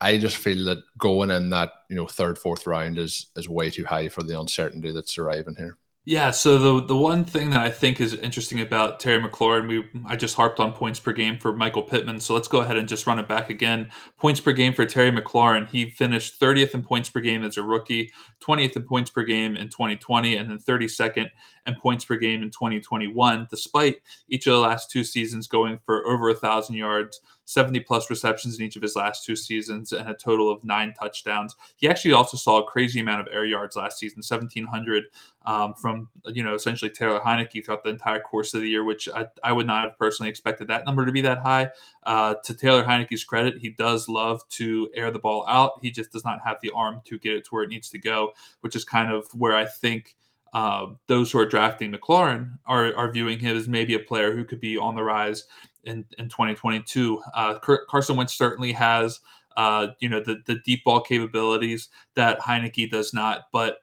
I 0.00 0.18
just 0.18 0.36
feel 0.36 0.64
that 0.66 0.78
going 0.98 1.30
in 1.30 1.50
that, 1.50 1.72
you 1.88 1.96
know, 1.96 2.06
third, 2.06 2.38
fourth 2.38 2.66
round 2.66 2.98
is 2.98 3.26
is 3.36 3.48
way 3.48 3.70
too 3.70 3.84
high 3.84 4.08
for 4.08 4.22
the 4.22 4.38
uncertainty 4.38 4.92
that's 4.92 5.18
arriving 5.18 5.56
here. 5.56 5.78
Yeah, 6.06 6.32
so 6.32 6.58
the 6.58 6.86
the 6.86 6.96
one 6.96 7.24
thing 7.24 7.48
that 7.50 7.60
I 7.60 7.70
think 7.70 7.98
is 7.98 8.12
interesting 8.12 8.60
about 8.60 9.00
Terry 9.00 9.22
McLaurin, 9.22 9.66
we 9.66 9.88
I 10.04 10.16
just 10.16 10.34
harped 10.36 10.60
on 10.60 10.74
points 10.74 11.00
per 11.00 11.12
game 11.12 11.38
for 11.38 11.56
Michael 11.56 11.82
Pittman, 11.82 12.20
so 12.20 12.34
let's 12.34 12.46
go 12.46 12.60
ahead 12.60 12.76
and 12.76 12.86
just 12.86 13.06
run 13.06 13.18
it 13.18 13.26
back 13.26 13.48
again. 13.48 13.90
Points 14.18 14.38
per 14.38 14.52
game 14.52 14.74
for 14.74 14.84
Terry 14.84 15.10
McLaurin, 15.10 15.66
he 15.66 15.88
finished 15.88 16.38
30th 16.38 16.74
in 16.74 16.82
points 16.82 17.08
per 17.08 17.20
game 17.20 17.42
as 17.42 17.56
a 17.56 17.62
rookie, 17.62 18.12
20th 18.46 18.76
in 18.76 18.82
points 18.82 19.10
per 19.10 19.22
game 19.22 19.56
in 19.56 19.70
2020, 19.70 20.36
and 20.36 20.50
then 20.50 20.58
32nd 20.58 21.30
in 21.66 21.74
points 21.76 22.04
per 22.04 22.16
game 22.16 22.42
in 22.42 22.50
2021, 22.50 23.46
despite 23.50 23.96
each 24.28 24.46
of 24.46 24.52
the 24.52 24.58
last 24.58 24.90
two 24.90 25.04
seasons 25.04 25.46
going 25.46 25.78
for 25.86 26.06
over 26.06 26.28
a 26.28 26.34
thousand 26.34 26.74
yards, 26.74 27.22
70 27.46 27.80
plus 27.80 28.08
receptions 28.10 28.58
in 28.58 28.64
each 28.64 28.76
of 28.76 28.82
his 28.82 28.96
last 28.96 29.24
two 29.24 29.36
seasons 29.36 29.92
and 29.92 30.08
a 30.08 30.14
total 30.14 30.50
of 30.50 30.64
nine 30.64 30.94
touchdowns. 30.98 31.54
He 31.76 31.88
actually 31.88 32.12
also 32.12 32.36
saw 32.36 32.60
a 32.60 32.64
crazy 32.64 33.00
amount 33.00 33.20
of 33.20 33.28
air 33.32 33.44
yards 33.44 33.76
last 33.76 33.98
season, 33.98 34.18
1,700 34.18 35.04
um, 35.46 35.74
from, 35.74 36.08
you 36.26 36.42
know, 36.42 36.54
essentially 36.54 36.90
Taylor 36.90 37.20
Heinicke 37.20 37.64
throughout 37.64 37.84
the 37.84 37.90
entire 37.90 38.20
course 38.20 38.54
of 38.54 38.62
the 38.62 38.68
year, 38.68 38.84
which 38.84 39.08
I, 39.14 39.26
I 39.42 39.52
would 39.52 39.66
not 39.66 39.84
have 39.84 39.98
personally 39.98 40.30
expected 40.30 40.68
that 40.68 40.86
number 40.86 41.04
to 41.04 41.12
be 41.12 41.20
that 41.20 41.38
high. 41.38 41.70
Uh, 42.04 42.34
to 42.44 42.54
Taylor 42.54 42.84
Heinicke's 42.84 43.24
credit, 43.24 43.58
he 43.58 43.70
does 43.70 44.08
love 44.08 44.46
to 44.50 44.88
air 44.94 45.10
the 45.10 45.18
ball 45.18 45.44
out. 45.46 45.72
He 45.82 45.90
just 45.90 46.12
does 46.12 46.24
not 46.24 46.40
have 46.44 46.56
the 46.62 46.70
arm 46.70 47.02
to 47.04 47.18
get 47.18 47.34
it 47.34 47.44
to 47.44 47.50
where 47.50 47.64
it 47.64 47.68
needs 47.68 47.90
to 47.90 47.98
go, 47.98 48.32
which 48.60 48.74
is 48.74 48.84
kind 48.84 49.12
of 49.12 49.26
where 49.34 49.54
I 49.54 49.66
think– 49.66 50.16
uh, 50.54 50.86
those 51.08 51.32
who 51.32 51.38
are 51.40 51.46
drafting 51.46 51.92
McLaurin 51.92 52.58
are, 52.64 52.94
are 52.94 53.10
viewing 53.10 53.40
him 53.40 53.56
as 53.56 53.68
maybe 53.68 53.94
a 53.94 53.98
player 53.98 54.34
who 54.34 54.44
could 54.44 54.60
be 54.60 54.78
on 54.78 54.94
the 54.94 55.02
rise 55.02 55.44
in, 55.86 56.04
in 56.18 56.28
2022. 56.28 57.22
Uh, 57.34 57.58
Carson 57.88 58.16
Wentz 58.16 58.34
certainly 58.34 58.72
has, 58.72 59.20
uh, 59.56 59.88
you 60.00 60.08
know, 60.08 60.20
the, 60.20 60.42
the 60.46 60.56
deep 60.64 60.84
ball 60.84 61.00
capabilities 61.00 61.88
that 62.14 62.40
Heinicke 62.40 62.90
does 62.90 63.12
not, 63.12 63.46
but 63.52 63.78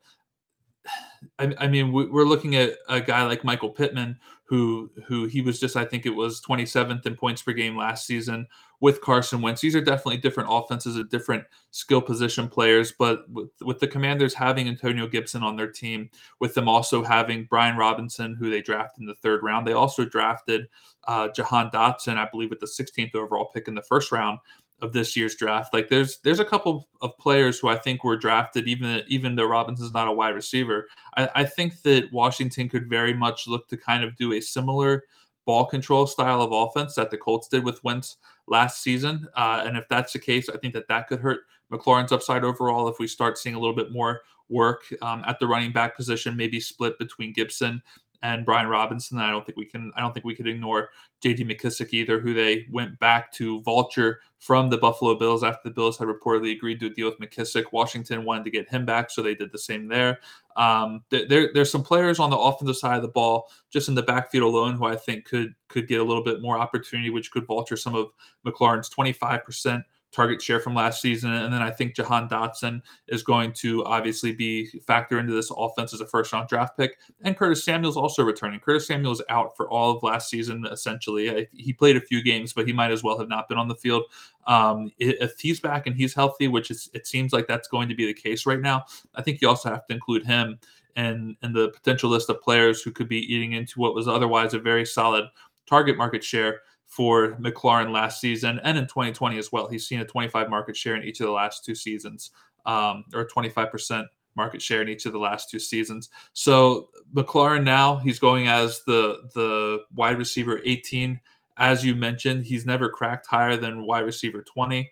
I, 1.39 1.53
I 1.60 1.67
mean, 1.67 1.91
we're 1.91 2.25
looking 2.25 2.55
at 2.55 2.77
a 2.89 3.00
guy 3.00 3.24
like 3.24 3.43
Michael 3.43 3.70
Pittman, 3.70 4.17
who 4.51 4.91
who 5.05 5.27
he 5.27 5.39
was 5.39 5.62
just 5.62 5.77
I 5.77 5.86
think 5.86 6.05
it 6.05 6.10
was 6.10 6.41
27th 6.41 7.05
in 7.05 7.15
points 7.15 7.41
per 7.41 7.53
game 7.53 7.77
last 7.77 8.05
season 8.05 8.46
with 8.81 9.00
Carson 9.00 9.41
Wentz. 9.41 9.62
These 9.62 9.77
are 9.77 9.81
definitely 9.81 10.17
different 10.17 10.50
offenses 10.51 10.98
and 10.98 11.10
different 11.10 11.46
skill 11.70 12.01
position 12.01 12.50
players, 12.50 12.91
but 12.91 13.29
with, 13.29 13.50
with 13.62 13.79
the 13.79 13.88
Commanders 13.88 14.34
having 14.34 14.67
Antonio 14.67 15.08
Gibson 15.08 15.41
on 15.41 15.55
their 15.55 15.72
team, 15.72 16.10
with 16.41 16.53
them 16.53 16.67
also 16.67 17.01
having 17.01 17.46
Brian 17.46 17.77
Robinson, 17.77 18.36
who 18.36 18.50
they 18.50 18.62
drafted 18.62 19.00
in 19.00 19.08
the 19.08 19.15
third 19.15 19.41
round, 19.41 19.65
they 19.65 19.72
also 19.72 20.03
drafted 20.03 20.67
uh, 21.08 21.29
Jahan 21.29 21.70
Dotson, 21.72 22.17
I 22.17 22.27
believe, 22.31 22.50
with 22.50 22.60
the 22.60 22.65
16th 22.65 23.15
overall 23.15 23.46
pick 23.46 23.67
in 23.67 23.75
the 23.75 23.81
first 23.81 24.12
round 24.12 24.39
of 24.81 24.93
this 24.93 25.15
year's 25.15 25.36
draft. 25.36 25.74
Like 25.74 25.89
there's 25.89 26.20
there's 26.20 26.39
a 26.39 26.46
couple 26.46 26.88
of 27.01 27.17
players 27.17 27.60
who 27.60 27.67
I 27.67 27.77
think 27.77 28.03
were 28.03 28.17
drafted, 28.17 28.67
even 28.67 29.03
even 29.08 29.36
though 29.36 29.46
Robinson's 29.46 29.93
not 29.93 30.08
a 30.08 30.12
wide 30.12 30.36
receiver. 30.36 30.88
I, 31.15 31.29
I 31.36 31.43
think 31.43 31.81
that 31.84 32.12
Washington 32.12 32.67
could 32.67 32.89
very 32.89 33.13
much 33.13 33.48
look 33.48 33.67
to 33.70 33.77
kind 33.77 34.03
of 34.03 34.15
do 34.15 34.34
a 34.34 34.41
similar 34.41 35.03
ball 35.46 35.65
control 35.65 36.08
style 36.08 36.41
of 36.41 36.51
offense 36.51 36.96
that 36.96 37.10
the 37.12 37.17
Colts 37.17 37.48
did 37.48 37.63
with 37.63 37.84
Wentz 37.84 38.17
last 38.48 38.81
season. 38.81 39.27
Uh, 39.36 39.63
and 39.65 39.77
if 39.77 39.88
that's 39.89 40.13
the 40.13 40.20
case, 40.20 40.50
I 40.50 40.58
think 40.58 40.74
that 40.74 40.88
that 40.88 41.08
could 41.08 41.20
hurt 41.20 41.41
McLaurin's 41.72 42.12
upside 42.12 42.43
overall 42.43 42.88
if 42.88 43.00
we 43.00 43.08
start 43.08 43.38
seeing 43.38 43.55
a 43.55 43.60
little 43.60 43.75
bit 43.75 43.91
more 43.91 44.22
work 44.50 44.84
um, 45.01 45.24
at 45.25 45.39
the 45.39 45.48
running 45.48 45.72
back 45.72 45.96
position, 45.96 46.36
maybe 46.36 46.60
split 46.60 47.00
between 47.00 47.34
Gibson 47.34 47.81
and 48.24 48.46
Brian 48.46 48.68
Robinson. 48.68 49.18
I 49.18 49.32
don't 49.32 49.46
think 49.46 49.58
we 49.58 49.66
can. 49.66 49.92
I 49.96 50.01
don't 50.01 50.13
think 50.13 50.25
we 50.25 50.36
could 50.36 50.48
ignore 50.48 50.90
J.D. 51.22 51.46
McKissick 51.46 51.94
either, 51.94 52.20
who 52.20 52.34
they 52.34 52.68
went 52.72 53.00
back 53.00 53.32
to 53.34 53.62
vulture 53.62 54.20
from 54.40 54.70
the 54.70 54.78
Buffalo 54.78 55.16
Bills 55.16 55.44
after 55.44 55.62
the 55.66 55.74
Bills 55.74 55.98
had 55.98 56.08
reportedly 56.08 56.56
agreed 56.56 56.80
to 56.80 56.88
a 56.88 56.90
deal 56.90 57.10
with 57.10 57.20
McKissick. 57.20 57.72
Washington 57.72 58.25
wanted 58.25 58.44
to 58.46 58.51
get 58.51 58.70
him 58.70 58.86
back, 58.86 59.10
so 59.10 59.22
they 59.22 59.36
did 59.36 59.51
the 59.51 59.58
same 59.58 59.88
there. 59.88 60.20
Um, 60.56 61.04
there, 61.10 61.50
there's 61.54 61.72
some 61.72 61.84
players 61.84 62.20
on 62.20 62.30
the 62.30 62.38
offensive 62.38 62.78
side 62.78 62.98
of 62.98 63.01
the 63.01 63.08
ball, 63.08 63.50
just 63.70 63.88
in 63.90 63.96
the 63.96 64.04
backfield 64.04 64.44
alone, 64.44 64.75
who 64.75 64.86
I 64.86 64.96
think 64.96 65.25
could 65.25 65.54
could 65.68 65.88
get 65.88 66.00
a 66.00 66.04
little 66.04 66.24
bit 66.24 66.42
more 66.42 66.60
opportunity, 66.60 67.10
which 67.10 67.32
could 67.32 67.46
vulture 67.46 67.78
some 67.78 67.96
of 67.96 68.08
McLaurin's 68.46 68.90
25 68.90 69.44
percent 69.44 69.84
target 70.12 70.41
share 70.41 70.60
from 70.60 70.75
last 70.75 71.01
season. 71.01 71.32
And 71.34 71.53
then 71.53 71.62
I 71.62 71.72
think 71.72 71.96
Jahan 71.96 72.27
Dotson 72.27 72.82
is 73.08 73.24
going 73.24 73.53
to 73.53 73.84
obviously 73.86 74.34
be 74.34 74.68
factor 74.86 75.20
into 75.20 75.34
this 75.34 75.51
offense 75.56 75.94
as 75.94 76.01
a 76.01 76.06
first 76.06 76.34
round 76.34 76.50
draft 76.50 76.77
pick. 76.77 76.98
And 77.22 77.38
Curtis 77.38 77.63
Samuel's 77.63 77.98
also 77.98 78.24
returning. 78.24 78.60
Curtis 78.60 78.88
Samuel's 78.88 79.22
out 79.30 79.56
for 79.56 79.70
all 79.70 79.96
of 79.96 80.03
last 80.03 80.30
season, 80.30 80.65
essentially. 80.70 81.48
He 81.53 81.74
played 81.74 81.98
a 81.98 82.01
few 82.01 82.22
games, 82.22 82.53
but 82.53 82.68
he 82.68 82.74
might 82.74 82.91
as 82.91 83.03
well 83.03 83.18
have 83.18 83.30
not 83.30 83.48
been 83.48 83.58
on 83.58 83.68
the 83.68 83.75
field. 83.75 84.03
Um, 84.48 84.91
if 84.98 85.39
he's 85.39 85.60
back 85.60 85.88
and 85.88 85.96
he's 85.96 86.13
healthy, 86.13 86.48
which 86.48 86.72
is, 86.72 86.89
it 86.94 87.08
seems 87.08 87.32
like 87.32 87.48
that's 87.48 87.68
going 87.68 87.89
to 87.89 87.96
be 87.96 88.06
the 88.06 88.13
case 88.13 88.46
right 88.46 88.62
now, 88.62 88.86
I 89.15 89.22
think 89.22 89.41
you 89.41 89.48
also 89.48 89.70
have 89.70 89.86
to 89.88 89.94
include 89.94 90.25
him 90.25 90.60
and 90.98 91.38
and 91.41 91.56
the 91.56 91.70
potential 91.70 92.10
list 92.10 92.30
of 92.30 92.41
players 92.41 92.82
who 92.82 92.91
could 92.91 93.08
be 93.08 93.34
eating 93.34 93.53
into 93.53 93.80
what 93.80 93.96
was 93.96 94.10
otherwise 94.10 94.53
a 94.53 94.60
very 94.60 94.86
solid 94.86 95.25
target 95.68 95.98
market 95.98 96.24
share 96.24 96.60
for 96.91 97.38
McLaurin 97.39 97.93
last 97.93 98.19
season 98.19 98.60
and 98.65 98.77
in 98.77 98.83
2020 98.83 99.38
as 99.38 99.50
well. 99.50 99.69
He's 99.69 99.88
seen 99.88 100.01
a 100.01 100.05
25 100.05 100.50
market 100.50 100.75
share 100.75 100.98
in 100.98 101.03
each 101.03 101.21
of 101.21 101.25
the 101.25 101.31
last 101.31 101.63
two 101.63 101.74
seasons, 101.74 102.31
um, 102.65 103.05
or 103.13 103.25
25% 103.25 104.07
market 104.36 104.62
share 104.62 104.81
in 104.81 104.89
each 104.89 105.05
of 105.05 105.13
the 105.13 105.17
last 105.17 105.50
two 105.50 105.57
seasons. 105.57 106.10
So 106.33 106.89
McLaurin 107.15 107.63
now 107.63 107.95
he's 107.95 108.19
going 108.19 108.50
as 108.50 108.83
the 108.83 109.29
the 109.33 109.83
wide 109.95 110.17
receiver 110.17 110.60
18. 110.65 111.21
As 111.55 111.86
you 111.86 111.95
mentioned, 111.95 112.43
he's 112.43 112.65
never 112.65 112.89
cracked 112.89 113.25
higher 113.25 113.55
than 113.55 113.86
wide 113.86 114.03
receiver 114.03 114.41
20. 114.41 114.91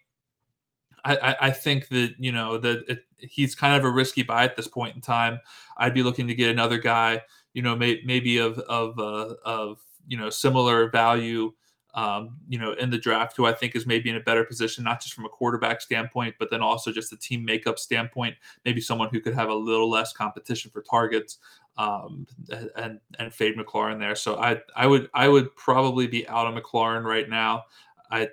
I, 1.04 1.16
I, 1.18 1.36
I 1.48 1.52
think 1.52 1.90
that 1.90 2.16
you 2.18 2.32
know 2.32 2.58
that 2.60 2.86
it, 2.88 3.00
he's 3.18 3.56
kind 3.56 3.76
of 3.76 3.84
a 3.84 3.92
risky 3.92 4.24
buy 4.24 4.46
at 4.46 4.56
this 4.56 4.70
point 4.70 4.96
in 4.96 5.02
time. 5.02 5.42
I'd 5.78 5.94
be 5.94 6.04
looking 6.04 6.28
to 6.30 6.36
get 6.36 6.50
another 6.50 6.78
guy, 6.78 7.24
you 7.54 7.62
know, 7.62 7.76
may, 7.76 8.00
maybe 8.06 8.38
of 8.38 8.58
of 8.60 8.98
uh, 9.00 9.36
of 9.44 9.82
you 10.08 10.18
know 10.18 10.30
similar 10.30 10.90
value 10.90 11.52
um, 11.94 12.38
you 12.48 12.60
know, 12.60 12.74
in 12.74 12.90
the 12.90 12.98
draft, 12.98 13.36
who 13.36 13.46
I 13.46 13.54
think 13.54 13.76
is 13.76 13.86
maybe 13.86 14.10
in 14.10 14.16
a 14.16 14.22
better 14.22 14.44
position, 14.44 14.84
not 14.84 15.02
just 15.02 15.14
from 15.14 15.26
a 15.26 15.30
quarterback 15.30 15.82
standpoint, 15.82 16.36
but 16.38 16.52
then 16.52 16.62
also 16.62 16.92
just 16.92 17.12
a 17.12 17.18
team 17.18 17.44
makeup 17.44 17.80
standpoint. 17.80 18.36
Maybe 18.66 18.82
someone 18.82 19.10
who 19.12 19.20
could 19.20 19.34
have 19.34 19.50
a 19.50 19.56
little 19.56 19.90
less 19.90 20.14
competition 20.14 20.72
for 20.72 20.82
targets 20.82 21.40
um, 21.78 22.28
and 22.76 23.00
and 23.18 23.34
fade 23.34 23.58
McLaurin 23.58 24.00
there. 24.00 24.16
So 24.16 24.38
I 24.38 24.62
I 24.76 24.86
would 24.86 25.10
I 25.14 25.28
would 25.28 25.56
probably 25.56 26.08
be 26.08 26.28
out 26.28 26.46
of 26.46 26.62
McLaurin 26.62 27.04
right 27.04 27.30
now. 27.30 27.64
I 28.12 28.30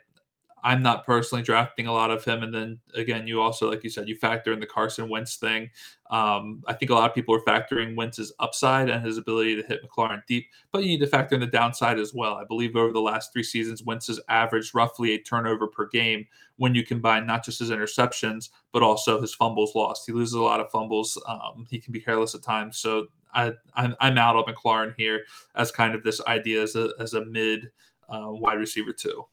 I'm 0.67 0.83
not 0.83 1.07
personally 1.07 1.45
drafting 1.45 1.87
a 1.87 1.93
lot 1.93 2.11
of 2.11 2.25
him. 2.25 2.43
And 2.43 2.53
then 2.53 2.81
again, 2.97 3.29
you 3.29 3.41
also, 3.41 3.71
like 3.71 3.85
you 3.85 3.89
said, 3.89 4.09
you 4.09 4.17
factor 4.17 4.53
in 4.53 4.59
the 4.59 4.67
Carson 4.67 5.09
Wentz 5.09 5.37
thing. 5.37 5.71
Um, 6.11 6.65
I 6.67 6.73
think 6.73 6.91
a 6.91 6.95
lot 6.95 7.09
of 7.09 7.15
people 7.15 7.37
are 7.37 7.41
factoring 7.41 7.95
Wentz's 7.95 8.33
upside 8.41 8.91
and 8.91 9.05
his 9.05 9.17
ability 9.17 9.55
to 9.55 9.63
hit 9.63 9.81
McLaurin 9.85 10.27
deep, 10.27 10.49
but 10.73 10.83
you 10.83 10.89
need 10.89 11.01
to 11.01 11.07
factor 11.07 11.37
in 11.37 11.41
the 11.41 11.47
downside 11.47 12.01
as 12.01 12.13
well. 12.13 12.35
I 12.35 12.43
believe 12.43 12.75
over 12.75 12.93
the 12.93 13.01
last 13.01 13.33
three 13.33 13.45
seasons, 13.45 13.85
Wentz 13.85 14.09
has 14.09 14.19
averaged 14.29 14.75
roughly 14.75 15.13
a 15.13 15.23
turnover 15.23 15.69
per 15.69 15.87
game 15.87 16.27
when 16.57 16.75
you 16.75 16.85
combine 16.85 17.27
not 17.27 17.45
just 17.45 17.61
his 17.61 17.71
interceptions, 17.71 18.49
but 18.73 18.83
also 18.83 19.21
his 19.21 19.33
fumbles 19.33 19.77
lost. 19.77 20.05
He 20.05 20.13
loses 20.13 20.35
a 20.35 20.43
lot 20.43 20.59
of 20.59 20.69
fumbles. 20.73 21.17
Um, 21.29 21.69
he 21.71 21.79
can 21.79 21.93
be 21.93 22.01
careless 22.01 22.35
at 22.35 22.43
times. 22.43 22.77
So 22.77 23.07
I, 23.33 23.53
I'm, 23.75 23.95
I'm 24.01 24.19
out 24.19 24.35
on 24.35 24.53
McLaurin 24.53 24.95
here 24.97 25.27
as 25.55 25.71
kind 25.71 25.95
of 25.95 26.03
this 26.03 26.21
idea 26.23 26.61
as 26.61 26.75
a, 26.75 26.91
as 26.99 27.15
a 27.15 27.25
mid 27.25 27.71
uh, 28.09 28.31
wide 28.31 28.59
receiver 28.59 28.93
too. 28.93 29.27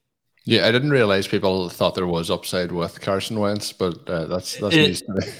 Yeah, 0.45 0.67
I 0.67 0.71
didn't 0.73 0.91
realize 0.91 1.25
people 1.25 1.69
thought 1.69 1.95
there 1.95 2.05
was 2.05 2.29
upside 2.29 2.71
with 2.71 2.99
Carson 2.99 3.39
Wentz, 3.39 3.71
but 3.71 4.09
uh, 4.09 4.25
that's 4.25 4.57
that's 4.57 4.75
in, 4.75 4.95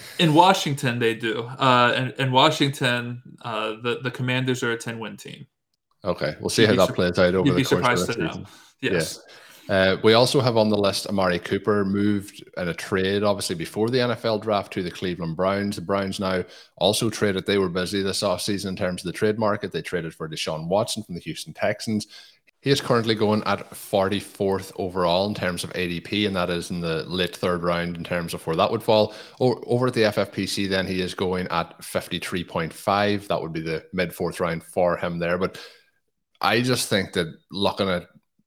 in 0.20 0.34
Washington 0.34 1.00
they 1.00 1.14
do. 1.14 1.44
Uh, 1.44 1.94
in, 2.18 2.26
in 2.26 2.32
Washington, 2.32 3.22
uh, 3.42 3.76
the 3.82 4.00
the 4.02 4.12
Commanders 4.12 4.64
are 4.64 4.72
a 4.72 4.78
ten 4.78 5.00
win 5.00 5.18
team. 5.18 5.46
Okay, 6.06 6.36
we'll 6.40 6.50
see 6.50 6.64
you'd 6.64 6.78
how 6.78 6.86
that 6.86 6.96
plays 6.96 7.20
out 7.20 7.36
over 7.36 7.52
the 7.52 7.64
course 7.64 8.02
of 8.02 8.08
the 8.08 8.14
season. 8.14 8.48
Yes. 8.82 9.20
Yeah. 9.28 9.34
Uh, 9.70 9.98
we 10.04 10.14
also 10.14 10.42
have 10.42 10.58
on 10.58 10.70
the 10.70 10.78
list 10.78 11.08
Amari 11.08 11.40
Cooper 11.40 11.86
moved 11.86 12.44
in 12.58 12.68
a 12.68 12.74
trade, 12.74 13.24
obviously 13.24 13.56
before 13.56 13.90
the 13.90 14.00
NFL 14.00 14.42
draft 14.42 14.74
to 14.74 14.84
the 14.84 14.92
Cleveland 14.92 15.38
Browns. 15.38 15.78
The 15.78 15.82
Browns 15.82 16.20
now 16.20 16.44
also 16.76 17.10
traded. 17.10 17.46
They 17.46 17.58
were 17.58 17.70
busy 17.70 18.02
this 18.02 18.24
offseason 18.24 18.68
in 18.68 18.76
terms 18.76 19.02
of 19.02 19.06
the 19.06 19.18
trade 19.18 19.40
market. 19.40 19.72
They 19.72 19.82
traded 19.82 20.14
for 20.14 20.28
Deshaun 20.28 20.68
Watson 20.68 21.04
from 21.04 21.16
the 21.16 21.22
Houston 21.22 21.54
Texans. 21.54 22.08
He 22.64 22.72
is 22.72 22.80
currently 22.80 23.14
going 23.14 23.44
at 23.46 23.70
44th 23.72 24.72
overall 24.78 25.28
in 25.28 25.36
terms 25.36 25.66
of 25.66 25.74
ADP, 25.74 26.26
and 26.26 26.36
that 26.38 26.50
is 26.50 26.72
in 26.72 26.80
the 26.80 27.04
late 27.04 27.36
third 27.36 27.62
round 27.62 27.98
in 27.98 28.06
terms 28.06 28.34
of 28.34 28.48
where 28.48 28.56
that 28.56 28.72
would 28.72 28.82
fall. 28.82 29.14
over 29.42 29.88
at 29.88 29.94
the 29.94 30.04
FFPC, 30.04 30.70
then 30.70 30.88
he 30.88 31.02
is 31.02 31.14
going 31.14 31.46
at 31.50 31.78
53.5. 31.82 33.28
That 33.28 33.42
would 33.42 33.52
be 33.52 33.60
the 33.60 33.84
mid 33.92 34.16
fourth 34.16 34.40
round 34.40 34.64
for 34.64 34.96
him 34.96 35.20
there. 35.20 35.38
But 35.38 35.60
I 36.40 36.62
just 36.62 36.88
think 36.88 37.12
that 37.14 37.36
looking 37.52 37.90
at, 37.90 38.04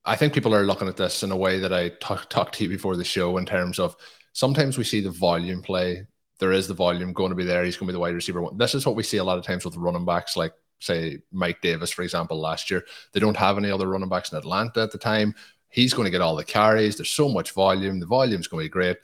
I 0.07 0.17
think 0.17 0.33
people 0.33 0.55
are 0.55 0.65
looking 0.65 0.89
at 0.89 0.97
this 0.97 1.23
in 1.23 1.31
a 1.31 1.37
way 1.37 1.59
that 1.59 1.75
I 1.75 1.91
talked 2.01 2.31
talk 2.31 2.53
to 2.53 2.65
you 2.65 2.71
before 2.71 2.97
the 2.97 3.05
show 3.05 3.37
in 3.37 3.45
terms 3.45 3.79
of 3.79 3.97
sometimes 4.33 4.79
we 4.79 4.85
see 4.85 5.03
the 5.03 5.11
volume 5.11 5.61
play. 5.61 6.07
There 6.41 6.53
is 6.53 6.69
the 6.69 6.75
volume 6.75 7.13
going 7.13 7.31
to 7.31 7.37
be 7.37 7.45
there. 7.45 7.65
He's 7.65 7.77
going 7.77 7.89
to 7.89 7.93
be 7.93 7.97
the 7.97 8.01
wide 8.01 8.15
receiver. 8.15 8.43
This 8.57 8.75
is 8.75 8.87
what 8.87 8.97
we 8.97 9.03
see 9.03 9.19
a 9.19 9.25
lot 9.25 9.37
of 9.37 9.45
times 9.45 9.67
with 9.67 9.77
running 9.77 10.07
backs 10.07 10.39
like 10.39 10.55
say 10.79 11.19
Mike 11.33 11.61
Davis, 11.63 11.91
for 11.91 12.03
example, 12.03 12.41
last 12.41 12.71
year. 12.71 12.85
They 13.13 13.21
don't 13.21 13.37
have 13.37 13.59
any 13.59 13.71
other 13.71 13.89
running 13.89 14.09
backs 14.09 14.33
in 14.33 14.39
Atlanta 14.39 14.83
at 14.83 14.93
the 14.93 14.99
time. 14.99 15.35
He's 15.69 15.95
going 15.95 16.07
to 16.07 16.11
get 16.11 16.21
all 16.21 16.37
the 16.37 16.45
carries. 16.45 16.97
There's 16.97 17.11
so 17.11 17.29
much 17.29 17.53
volume. 17.53 18.01
The 18.01 18.07
volume's 18.07 18.49
going 18.49 18.63
to 18.63 18.67
be 18.67 18.73
great. 18.73 18.97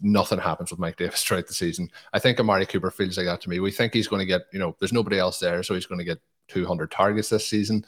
Nothing 0.00 0.38
happens 0.38 0.70
with 0.70 0.80
Mike 0.80 0.96
Davis 0.96 1.22
throughout 1.24 1.46
the 1.46 1.54
season. 1.54 1.90
I 2.12 2.18
think 2.18 2.38
Amari 2.38 2.66
Cooper 2.66 2.90
feels 2.90 3.16
like 3.16 3.26
that 3.26 3.40
to 3.42 3.50
me. 3.50 3.60
We 3.60 3.70
think 3.70 3.94
he's 3.94 4.08
going 4.08 4.20
to 4.20 4.26
get, 4.26 4.42
you 4.52 4.58
know, 4.58 4.76
there's 4.78 4.92
nobody 4.92 5.18
else 5.18 5.38
there, 5.38 5.62
so 5.62 5.74
he's 5.74 5.86
going 5.86 5.98
to 5.98 6.04
get 6.04 6.20
200 6.48 6.90
targets 6.90 7.28
this 7.28 7.48
season. 7.48 7.84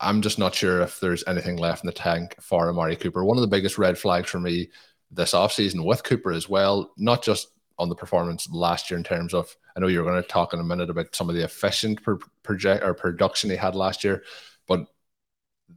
I'm 0.00 0.22
just 0.22 0.38
not 0.38 0.54
sure 0.54 0.80
if 0.80 1.00
there's 1.00 1.24
anything 1.26 1.56
left 1.56 1.82
in 1.82 1.88
the 1.88 1.92
tank 1.92 2.36
for 2.40 2.68
Amari 2.68 2.96
Cooper. 2.96 3.24
One 3.24 3.36
of 3.36 3.40
the 3.40 3.48
biggest 3.48 3.78
red 3.78 3.98
flags 3.98 4.30
for 4.30 4.38
me 4.38 4.70
this 5.10 5.32
offseason 5.32 5.84
with 5.84 6.04
Cooper 6.04 6.32
as 6.32 6.48
well, 6.48 6.92
not 6.96 7.22
just 7.22 7.48
on 7.78 7.88
the 7.88 7.94
performance 7.94 8.48
last 8.50 8.90
year 8.90 8.98
in 8.98 9.04
terms 9.04 9.34
of 9.34 9.56
I 9.76 9.80
know 9.80 9.86
you're 9.86 10.04
going 10.04 10.20
to 10.20 10.28
talk 10.28 10.52
in 10.52 10.60
a 10.60 10.64
minute 10.64 10.90
about 10.90 11.14
some 11.14 11.28
of 11.28 11.36
the 11.36 11.44
efficient 11.44 12.00
project 12.42 12.84
or 12.84 12.94
production 12.94 13.50
he 13.50 13.56
had 13.56 13.76
last 13.76 14.02
year, 14.02 14.24
but 14.66 14.86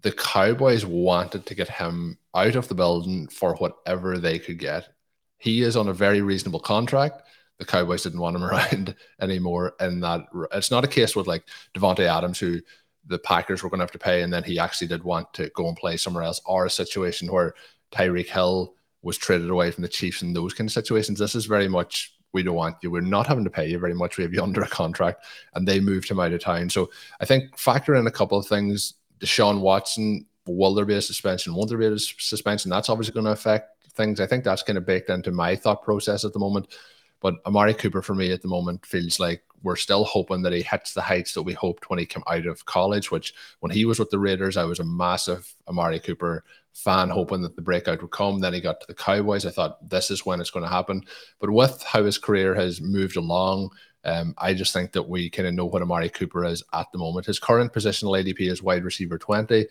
the 0.01 0.12
Cowboys 0.12 0.86
wanted 0.86 1.46
to 1.46 1.55
get 1.55 1.70
him 1.70 2.17
out 2.34 2.55
of 2.55 2.67
the 2.67 2.75
building 2.75 3.27
for 3.27 3.55
whatever 3.55 4.17
they 4.17 4.39
could 4.39 4.58
get. 4.58 4.89
He 5.38 5.62
is 5.62 5.75
on 5.75 5.89
a 5.89 5.93
very 5.93 6.22
reasonable 6.22 6.60
contract. 6.60 7.24
The 7.60 7.65
Cowboys 7.65 8.03
didn't 8.03 8.22
want 8.22 8.36
him 8.36 8.43
around 8.46 8.96
anymore, 9.20 9.74
and 9.79 10.03
that 10.03 10.25
it's 10.53 10.72
not 10.72 10.86
a 10.86 10.88
case 10.88 11.15
with 11.15 11.27
like 11.27 11.43
Davante 11.75 12.08
Adams 12.08 12.39
who 12.39 12.60
the 13.05 13.20
Packers 13.20 13.62
were 13.62 13.70
going 13.70 13.79
to 13.79 13.84
have 13.84 13.91
to 13.91 14.00
pay, 14.00 14.24
and 14.24 14.31
then 14.31 14.43
he 14.43 14.58
actually 14.58 14.88
did 14.88 15.03
want 15.03 15.31
to 15.34 15.51
go 15.55 15.67
and 15.67 15.77
play 15.77 15.98
somewhere 15.98 16.24
else, 16.24 16.41
or 16.46 16.65
a 16.65 16.72
situation 16.72 17.31
where 17.31 17.53
Tyreek 17.91 18.29
Hill 18.29 18.74
was 19.03 19.17
traded 19.17 19.50
away 19.50 19.72
from 19.72 19.81
the 19.81 19.88
Chiefs 19.88 20.22
in 20.22 20.34
those 20.34 20.53
kind 20.53 20.70
of 20.70 20.74
situations. 20.74 21.20
This 21.20 21.36
is 21.36 21.46
very 21.46 21.67
much 21.67 22.13
we 22.34 22.43
don't 22.43 22.55
want 22.55 22.77
you. 22.81 22.91
We're 22.91 23.01
not 23.01 23.27
having 23.27 23.43
to 23.43 23.50
pay 23.50 23.70
you 23.70 23.79
very 23.79 23.93
much. 23.93 24.17
We 24.17 24.24
have 24.24 24.34
you 24.34 24.43
under 24.43 24.62
a 24.62 24.67
contract, 24.67 25.25
and 25.53 25.67
they 25.67 25.79
moved 25.79 26.10
him 26.10 26.20
out 26.20 26.34
of 26.34 26.41
town. 26.41 26.70
So 26.70 26.89
I 27.20 27.25
think 27.25 27.58
factor 27.58 27.96
in 27.96 28.08
a 28.08 28.12
couple 28.12 28.38
of 28.38 28.48
things. 28.48 28.93
Deshaun 29.20 29.60
Watson, 29.60 30.25
will 30.48 30.74
there 30.74 30.86
be 30.86 30.96
a 30.96 31.01
suspension? 31.01 31.53
Won't 31.53 31.70
there 31.70 31.77
be 31.77 31.86
a 31.86 32.00
suspension? 32.00 32.72
That's 32.72 32.89
obviously 32.89 33.13
going 33.13 33.27
to 33.27 33.31
affect 33.31 33.86
things. 33.93 34.20
I 34.20 34.25
think 34.25 34.43
that's 34.43 34.63
kind 34.63 34.77
of 34.77 34.86
baked 34.86 35.10
into 35.12 35.31
my 35.31 35.55
thought 35.55 35.84
process 35.84 36.25
at 36.25 36.34
the 36.34 36.39
moment. 36.39 36.74
But 37.20 37.36
Amari 37.46 37.75
Cooper 37.75 38.01
for 38.01 38.15
me 38.15 38.31
at 38.31 38.41
the 38.41 38.48
moment 38.48 38.84
feels 38.84 39.20
like 39.20 39.43
we're 39.62 39.75
still 39.75 40.03
hoping 40.05 40.41
that 40.41 40.53
he 40.53 40.63
hits 40.63 40.96
the 40.96 41.01
heights 41.01 41.36
that 41.36 41.43
we 41.43 41.53
hoped 41.53 41.88
when 41.88 42.00
he 42.00 42.05
came 42.08 42.24
out 42.25 42.48
of 42.48 42.65
college. 42.65 43.12
Which 43.12 43.36
when 43.60 43.72
he 43.72 43.86
was 43.86 44.00
with 44.00 44.10
the 44.10 44.17
Raiders, 44.17 44.58
I 44.58 44.63
was 44.63 44.79
a 44.79 44.84
massive 44.84 45.53
Amari 45.67 46.00
Cooper 46.00 46.43
fan, 46.73 47.09
hoping 47.09 47.41
that 47.41 47.55
the 47.55 47.61
breakout 47.61 48.01
would 48.01 48.11
come. 48.11 48.39
Then 48.39 48.53
he 48.53 48.61
got 48.61 48.81
to 48.81 48.87
the 48.87 48.93
Cowboys. 48.93 49.45
I 49.45 49.51
thought 49.51 49.89
this 49.89 50.11
is 50.11 50.25
when 50.25 50.39
it's 50.39 50.51
going 50.51 50.63
to 50.63 50.71
happen. 50.71 51.03
But 51.39 51.51
with 51.51 51.83
how 51.83 52.03
his 52.03 52.17
career 52.17 52.55
has 52.55 52.81
moved 52.81 53.17
along, 53.17 53.69
um, 54.03 54.33
I 54.37 54.53
just 54.53 54.73
think 54.73 54.93
that 54.93 55.07
we 55.07 55.29
kind 55.29 55.47
of 55.47 55.53
know 55.53 55.65
what 55.65 55.81
Amari 55.81 56.09
Cooper 56.09 56.45
is 56.45 56.63
at 56.73 56.87
the 56.91 56.97
moment. 56.97 57.27
His 57.27 57.39
current 57.39 57.73
positional 57.73 58.19
ADP 58.19 58.49
is 58.49 58.63
wide 58.63 58.83
receiver 58.83 59.17
20 59.17 59.67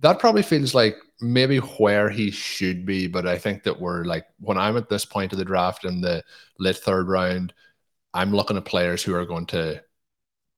that 0.00 0.18
probably 0.18 0.42
feels 0.42 0.74
like 0.74 0.96
maybe 1.20 1.58
where 1.58 2.10
he 2.10 2.30
should 2.30 2.84
be. 2.84 3.06
But 3.06 3.26
I 3.26 3.38
think 3.38 3.62
that 3.64 3.80
we're 3.80 4.04
like 4.04 4.26
when 4.40 4.58
I'm 4.58 4.76
at 4.76 4.88
this 4.88 5.04
point 5.04 5.32
of 5.32 5.38
the 5.38 5.44
draft 5.44 5.84
in 5.84 6.00
the 6.00 6.22
late 6.58 6.76
third 6.76 7.08
round, 7.08 7.52
I'm 8.12 8.32
looking 8.32 8.56
at 8.56 8.64
players 8.64 9.02
who 9.02 9.14
are 9.14 9.26
going 9.26 9.46
to 9.46 9.82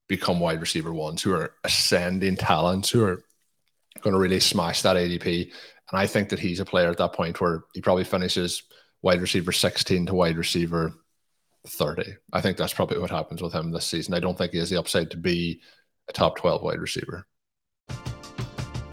become 0.08 0.40
wide 0.40 0.60
receiver 0.60 0.92
ones, 0.92 1.22
who 1.22 1.32
are 1.32 1.54
ascending 1.64 2.36
talents, 2.36 2.90
who 2.90 3.04
are 3.04 3.22
going 4.00 4.14
to 4.14 4.20
really 4.20 4.40
smash 4.40 4.82
that 4.82 4.96
ADP. 4.96 5.44
And 5.90 6.00
I 6.00 6.06
think 6.06 6.30
that 6.30 6.38
he's 6.38 6.60
a 6.60 6.64
player 6.64 6.90
at 6.90 6.98
that 6.98 7.12
point 7.12 7.40
where 7.40 7.64
he 7.74 7.80
probably 7.80 8.04
finishes 8.04 8.62
wide 9.02 9.20
receiver 9.20 9.52
16 9.52 10.06
to 10.06 10.14
wide 10.14 10.36
receiver 10.36 10.92
30. 11.66 12.16
I 12.32 12.40
think 12.40 12.56
that's 12.56 12.72
probably 12.72 12.98
what 12.98 13.10
happens 13.10 13.42
with 13.42 13.52
him 13.52 13.70
this 13.70 13.86
season. 13.86 14.14
I 14.14 14.20
don't 14.20 14.36
think 14.36 14.52
he 14.52 14.58
has 14.58 14.70
the 14.70 14.78
upside 14.78 15.10
to 15.12 15.16
be 15.16 15.60
a 16.08 16.12
top 16.12 16.36
12 16.36 16.62
wide 16.62 16.80
receiver. 16.80 17.26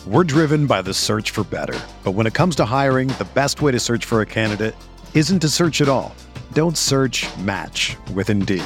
We're 0.05 0.25
driven 0.25 0.67
by 0.67 0.81
the 0.81 0.93
search 0.93 1.31
for 1.31 1.43
better. 1.45 1.79
But 2.03 2.12
when 2.12 2.27
it 2.27 2.33
comes 2.33 2.55
to 2.57 2.65
hiring, 2.65 3.07
the 3.07 3.27
best 3.33 3.62
way 3.62 3.72
to 3.72 3.79
search 3.79 4.05
for 4.05 4.22
a 4.22 4.25
candidate 4.25 4.75
isn't 5.13 5.39
to 5.39 5.50
search 5.50 5.79
at 5.79 5.88
all. 5.88 6.13
Don't 6.53 6.77
search 6.77 7.25
match 7.38 7.95
with 8.13 8.29
Indeed. 8.29 8.65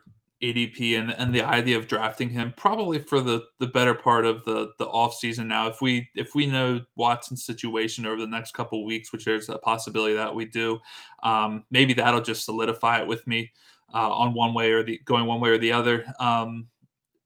ADP 0.41 0.99
and 0.99 1.11
and 1.11 1.33
the 1.33 1.43
idea 1.43 1.77
of 1.77 1.87
drafting 1.87 2.29
him 2.29 2.53
probably 2.57 2.99
for 2.99 3.21
the 3.21 3.43
the 3.59 3.67
better 3.67 3.93
part 3.93 4.25
of 4.25 4.43
the 4.45 4.71
the 4.79 4.87
off 4.87 5.15
season 5.15 5.47
now. 5.47 5.67
If 5.67 5.81
we 5.81 6.09
if 6.15 6.33
we 6.35 6.47
know 6.47 6.81
Watson's 6.95 7.45
situation 7.45 8.05
over 8.05 8.19
the 8.19 8.27
next 8.27 8.53
couple 8.53 8.85
weeks 8.85 9.11
which 9.11 9.25
there's 9.25 9.49
a 9.49 9.57
possibility 9.59 10.15
that 10.15 10.33
we 10.33 10.45
do 10.45 10.79
um, 11.23 11.63
maybe 11.71 11.93
that'll 11.93 12.21
just 12.21 12.45
solidify 12.45 13.01
it 13.01 13.07
with 13.07 13.25
me 13.27 13.51
uh, 13.93 14.11
on 14.11 14.33
one 14.33 14.53
way 14.53 14.71
or 14.71 14.83
the 14.83 14.99
going 15.05 15.25
one 15.25 15.39
way 15.39 15.49
or 15.49 15.57
the 15.57 15.71
other. 15.71 16.05
Um, 16.19 16.67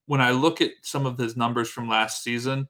when 0.07 0.21
I 0.21 0.31
look 0.31 0.61
at 0.61 0.71
some 0.81 1.05
of 1.05 1.17
his 1.17 1.35
numbers 1.35 1.69
from 1.69 1.89
last 1.89 2.23
season 2.23 2.67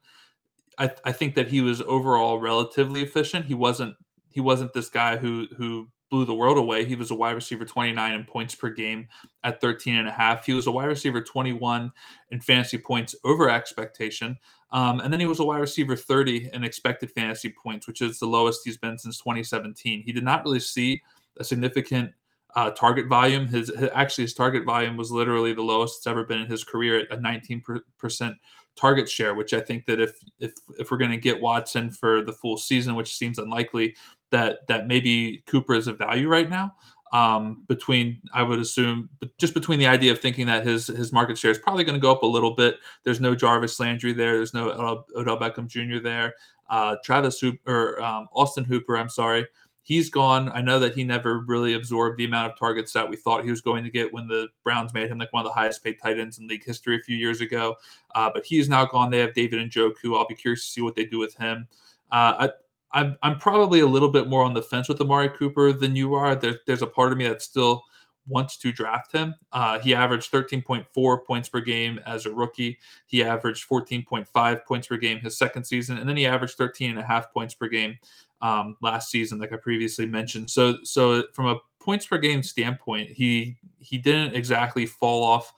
I, 0.78 0.90
I 1.04 1.12
think 1.12 1.34
that 1.34 1.48
he 1.48 1.60
was 1.60 1.80
overall 1.82 2.38
relatively 2.38 3.02
efficient. 3.02 3.46
He 3.46 3.54
wasn't 3.54 3.96
he 4.30 4.40
wasn't 4.40 4.72
this 4.72 4.88
guy 4.88 5.16
who 5.16 5.46
who 5.56 5.88
blew 6.10 6.24
the 6.24 6.34
world 6.34 6.58
away. 6.58 6.84
He 6.84 6.94
was 6.94 7.10
a 7.10 7.14
wide 7.14 7.32
receiver 7.32 7.64
29 7.64 8.12
in 8.12 8.24
points 8.24 8.54
per 8.54 8.70
game 8.70 9.08
at 9.44 9.60
13 9.60 9.96
and 9.96 10.08
a 10.08 10.12
half. 10.12 10.46
He 10.46 10.52
was 10.52 10.66
a 10.66 10.70
wide 10.70 10.86
receiver 10.86 11.20
21 11.20 11.90
in 12.30 12.40
fantasy 12.40 12.78
points 12.78 13.14
over 13.24 13.50
expectation. 13.50 14.36
Um, 14.70 15.00
and 15.00 15.12
then 15.12 15.20
he 15.20 15.26
was 15.26 15.40
a 15.40 15.44
wide 15.44 15.60
receiver 15.60 15.96
30 15.96 16.50
in 16.52 16.64
expected 16.64 17.10
fantasy 17.10 17.54
points, 17.62 17.86
which 17.86 18.02
is 18.02 18.18
the 18.18 18.26
lowest 18.26 18.60
he's 18.64 18.76
been 18.76 18.98
since 18.98 19.18
2017. 19.18 20.02
He 20.02 20.12
did 20.12 20.24
not 20.24 20.44
really 20.44 20.60
see 20.60 21.02
a 21.38 21.44
significant 21.44 22.12
uh, 22.54 22.70
target 22.70 23.06
volume. 23.06 23.46
His, 23.46 23.68
his, 23.76 23.90
actually 23.94 24.24
his 24.24 24.34
target 24.34 24.64
volume 24.64 24.96
was 24.96 25.10
literally 25.10 25.52
the 25.52 25.62
lowest 25.62 25.98
it's 25.98 26.06
ever 26.06 26.24
been 26.24 26.40
in 26.40 26.50
his 26.50 26.64
career 26.64 27.00
at 27.00 27.16
a 27.16 27.20
19 27.20 27.62
percent 27.98 28.34
target 28.76 29.08
share, 29.08 29.34
which 29.34 29.52
I 29.54 29.60
think 29.60 29.86
that 29.86 30.00
if 30.00 30.18
if 30.38 30.52
if 30.78 30.90
we're 30.90 30.98
going 30.98 31.10
to 31.10 31.16
get 31.16 31.40
Watson 31.40 31.90
for 31.90 32.22
the 32.22 32.32
full 32.32 32.56
season, 32.56 32.94
which 32.94 33.14
seems 33.14 33.38
unlikely, 33.38 33.94
that 34.30 34.66
that 34.68 34.86
maybe 34.86 35.42
Cooper 35.46 35.74
is 35.74 35.86
a 35.86 35.92
value 35.92 36.28
right 36.28 36.48
now. 36.48 36.74
Um, 37.12 37.64
between 37.68 38.20
I 38.34 38.42
would 38.42 38.58
assume 38.58 39.08
just 39.38 39.54
between 39.54 39.78
the 39.78 39.86
idea 39.86 40.12
of 40.12 40.18
thinking 40.18 40.46
that 40.46 40.66
his 40.66 40.88
his 40.88 41.12
market 41.12 41.38
share 41.38 41.50
is 41.50 41.58
probably 41.58 41.84
going 41.84 41.94
to 41.94 42.00
go 42.00 42.10
up 42.10 42.22
a 42.22 42.26
little 42.26 42.54
bit. 42.54 42.76
There's 43.04 43.20
no 43.20 43.34
Jarvis 43.34 43.78
Landry 43.78 44.12
there. 44.12 44.36
There's 44.36 44.54
no 44.54 45.04
Odell 45.14 45.38
Beckham 45.38 45.68
Jr. 45.68 46.02
there. 46.02 46.34
Uh, 46.68 46.96
Travis 47.04 47.38
Hooper 47.38 47.60
or 47.98 48.02
um, 48.02 48.28
Austin 48.34 48.64
Hooper. 48.64 48.98
I'm 48.98 49.08
sorry. 49.08 49.46
He's 49.82 50.10
gone. 50.10 50.50
I 50.52 50.62
know 50.62 50.80
that 50.80 50.96
he 50.96 51.04
never 51.04 51.44
really 51.46 51.74
absorbed 51.74 52.18
the 52.18 52.24
amount 52.24 52.52
of 52.52 52.58
targets 52.58 52.92
that 52.94 53.08
we 53.08 53.14
thought 53.14 53.44
he 53.44 53.50
was 53.50 53.60
going 53.60 53.84
to 53.84 53.90
get 53.90 54.12
when 54.12 54.26
the 54.26 54.48
Browns 54.64 54.92
made 54.92 55.08
him 55.08 55.18
like 55.18 55.32
one 55.32 55.46
of 55.46 55.48
the 55.48 55.54
highest 55.54 55.84
paid 55.84 56.00
tight 56.02 56.18
ends 56.18 56.40
in 56.40 56.48
league 56.48 56.64
history 56.64 56.96
a 56.96 57.00
few 57.00 57.16
years 57.16 57.40
ago. 57.40 57.76
Uh, 58.16 58.28
but 58.34 58.44
he's 58.44 58.68
now 58.68 58.84
gone. 58.84 59.12
They 59.12 59.20
have 59.20 59.32
David 59.32 59.70
Njoku. 59.70 60.18
I'll 60.18 60.26
be 60.26 60.34
curious 60.34 60.66
to 60.66 60.72
see 60.72 60.80
what 60.80 60.96
they 60.96 61.04
do 61.04 61.20
with 61.20 61.36
him. 61.36 61.68
Uh, 62.10 62.48
I'm 62.92 63.16
I'm 63.22 63.38
probably 63.38 63.80
a 63.80 63.86
little 63.86 64.10
bit 64.10 64.28
more 64.28 64.44
on 64.44 64.54
the 64.54 64.62
fence 64.62 64.88
with 64.88 65.00
Amari 65.00 65.28
Cooper 65.30 65.72
than 65.72 65.96
you 65.96 66.14
are. 66.14 66.34
There, 66.34 66.60
there's 66.66 66.82
a 66.82 66.86
part 66.86 67.12
of 67.12 67.18
me 67.18 67.26
that 67.28 67.42
still 67.42 67.82
wants 68.28 68.56
to 68.58 68.72
draft 68.72 69.12
him. 69.12 69.34
Uh, 69.52 69.78
he 69.78 69.94
averaged 69.94 70.32
13.4 70.32 71.24
points 71.24 71.48
per 71.48 71.60
game 71.60 72.00
as 72.06 72.26
a 72.26 72.32
rookie. 72.32 72.78
He 73.06 73.22
averaged 73.22 73.68
14.5 73.68 74.64
points 74.64 74.88
per 74.88 74.96
game 74.96 75.18
his 75.20 75.38
second 75.38 75.64
season, 75.64 75.98
and 75.98 76.08
then 76.08 76.16
he 76.16 76.26
averaged 76.26 76.56
13 76.56 76.90
and 76.90 76.98
a 76.98 77.04
half 77.04 77.32
points 77.32 77.54
per 77.54 77.68
game 77.68 77.98
um, 78.40 78.76
last 78.82 79.10
season, 79.10 79.38
like 79.38 79.52
I 79.52 79.56
previously 79.56 80.06
mentioned. 80.06 80.50
So, 80.50 80.78
so 80.82 81.24
from 81.32 81.46
a 81.46 81.56
points 81.80 82.06
per 82.06 82.18
game 82.18 82.42
standpoint, 82.42 83.10
he 83.10 83.56
he 83.78 83.96
didn't 83.96 84.34
exactly 84.34 84.86
fall 84.86 85.22
off 85.22 85.54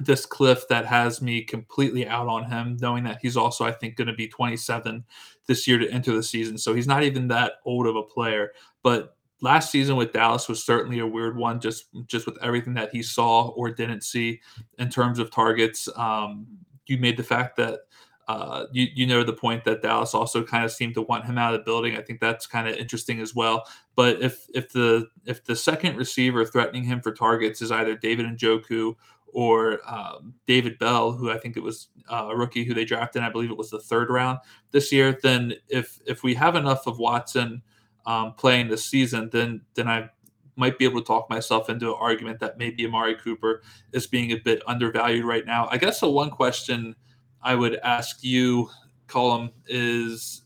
this 0.00 0.26
cliff 0.26 0.68
that 0.68 0.86
has 0.86 1.22
me 1.22 1.42
completely 1.42 2.06
out 2.06 2.28
on 2.28 2.44
him, 2.44 2.76
knowing 2.80 3.04
that 3.04 3.18
he's 3.22 3.36
also, 3.36 3.64
I 3.64 3.72
think, 3.72 3.96
going 3.96 4.08
to 4.08 4.14
be 4.14 4.28
27 4.28 5.04
this 5.46 5.66
year 5.66 5.78
to 5.78 5.90
enter 5.90 6.14
the 6.14 6.22
season. 6.22 6.58
So 6.58 6.74
he's 6.74 6.86
not 6.86 7.02
even 7.02 7.28
that 7.28 7.54
old 7.64 7.86
of 7.86 7.96
a 7.96 8.02
player. 8.02 8.52
But 8.82 9.16
last 9.40 9.70
season 9.70 9.96
with 9.96 10.12
Dallas 10.12 10.48
was 10.48 10.64
certainly 10.64 10.98
a 10.98 11.06
weird 11.06 11.36
one, 11.36 11.60
just 11.60 11.86
just 12.06 12.26
with 12.26 12.38
everything 12.42 12.74
that 12.74 12.92
he 12.92 13.02
saw 13.02 13.48
or 13.48 13.70
didn't 13.70 14.02
see 14.02 14.40
in 14.78 14.88
terms 14.88 15.18
of 15.18 15.30
targets. 15.30 15.88
Um, 15.96 16.46
you 16.86 16.98
made 16.98 17.16
the 17.16 17.24
fact 17.24 17.56
that 17.56 17.80
uh, 18.28 18.66
you 18.72 18.88
you 18.94 19.06
know 19.06 19.22
the 19.22 19.32
point 19.32 19.64
that 19.64 19.82
Dallas 19.82 20.14
also 20.14 20.42
kind 20.42 20.64
of 20.64 20.72
seemed 20.72 20.94
to 20.94 21.02
want 21.02 21.24
him 21.24 21.38
out 21.38 21.54
of 21.54 21.60
the 21.60 21.64
building. 21.64 21.96
I 21.96 22.02
think 22.02 22.20
that's 22.20 22.46
kind 22.46 22.68
of 22.68 22.76
interesting 22.76 23.20
as 23.20 23.34
well. 23.34 23.64
But 23.94 24.20
if 24.20 24.46
if 24.54 24.72
the 24.72 25.06
if 25.26 25.44
the 25.44 25.56
second 25.56 25.96
receiver 25.96 26.44
threatening 26.44 26.84
him 26.84 27.00
for 27.00 27.12
targets 27.12 27.62
is 27.62 27.70
either 27.70 27.96
David 27.96 28.26
Njoku 28.26 28.96
or 29.36 29.80
um, 29.86 30.32
David 30.46 30.78
Bell, 30.78 31.12
who 31.12 31.30
I 31.30 31.36
think 31.36 31.58
it 31.58 31.62
was 31.62 31.88
uh, 32.08 32.28
a 32.30 32.34
rookie 32.34 32.64
who 32.64 32.72
they 32.72 32.86
drafted, 32.86 33.20
I 33.20 33.28
believe 33.28 33.50
it 33.50 33.58
was 33.58 33.68
the 33.68 33.78
third 33.78 34.08
round 34.08 34.38
this 34.70 34.90
year. 34.90 35.18
Then 35.22 35.52
if 35.68 36.00
if 36.06 36.22
we 36.22 36.32
have 36.32 36.56
enough 36.56 36.86
of 36.86 36.98
Watson 36.98 37.60
um, 38.06 38.32
playing 38.32 38.68
this 38.68 38.86
season, 38.86 39.28
then 39.30 39.60
then 39.74 39.88
I 39.88 40.08
might 40.56 40.78
be 40.78 40.86
able 40.86 41.02
to 41.02 41.06
talk 41.06 41.28
myself 41.28 41.68
into 41.68 41.88
an 41.88 41.96
argument 42.00 42.40
that 42.40 42.56
maybe 42.56 42.86
Amari 42.86 43.14
Cooper 43.14 43.60
is 43.92 44.06
being 44.06 44.32
a 44.32 44.36
bit 44.36 44.62
undervalued 44.66 45.26
right 45.26 45.44
now. 45.44 45.68
I 45.70 45.76
guess 45.76 46.00
the 46.00 46.08
one 46.08 46.30
question 46.30 46.96
I 47.42 47.56
would 47.56 47.76
ask 47.84 48.24
you, 48.24 48.70
Colm, 49.06 49.50
is 49.66 50.44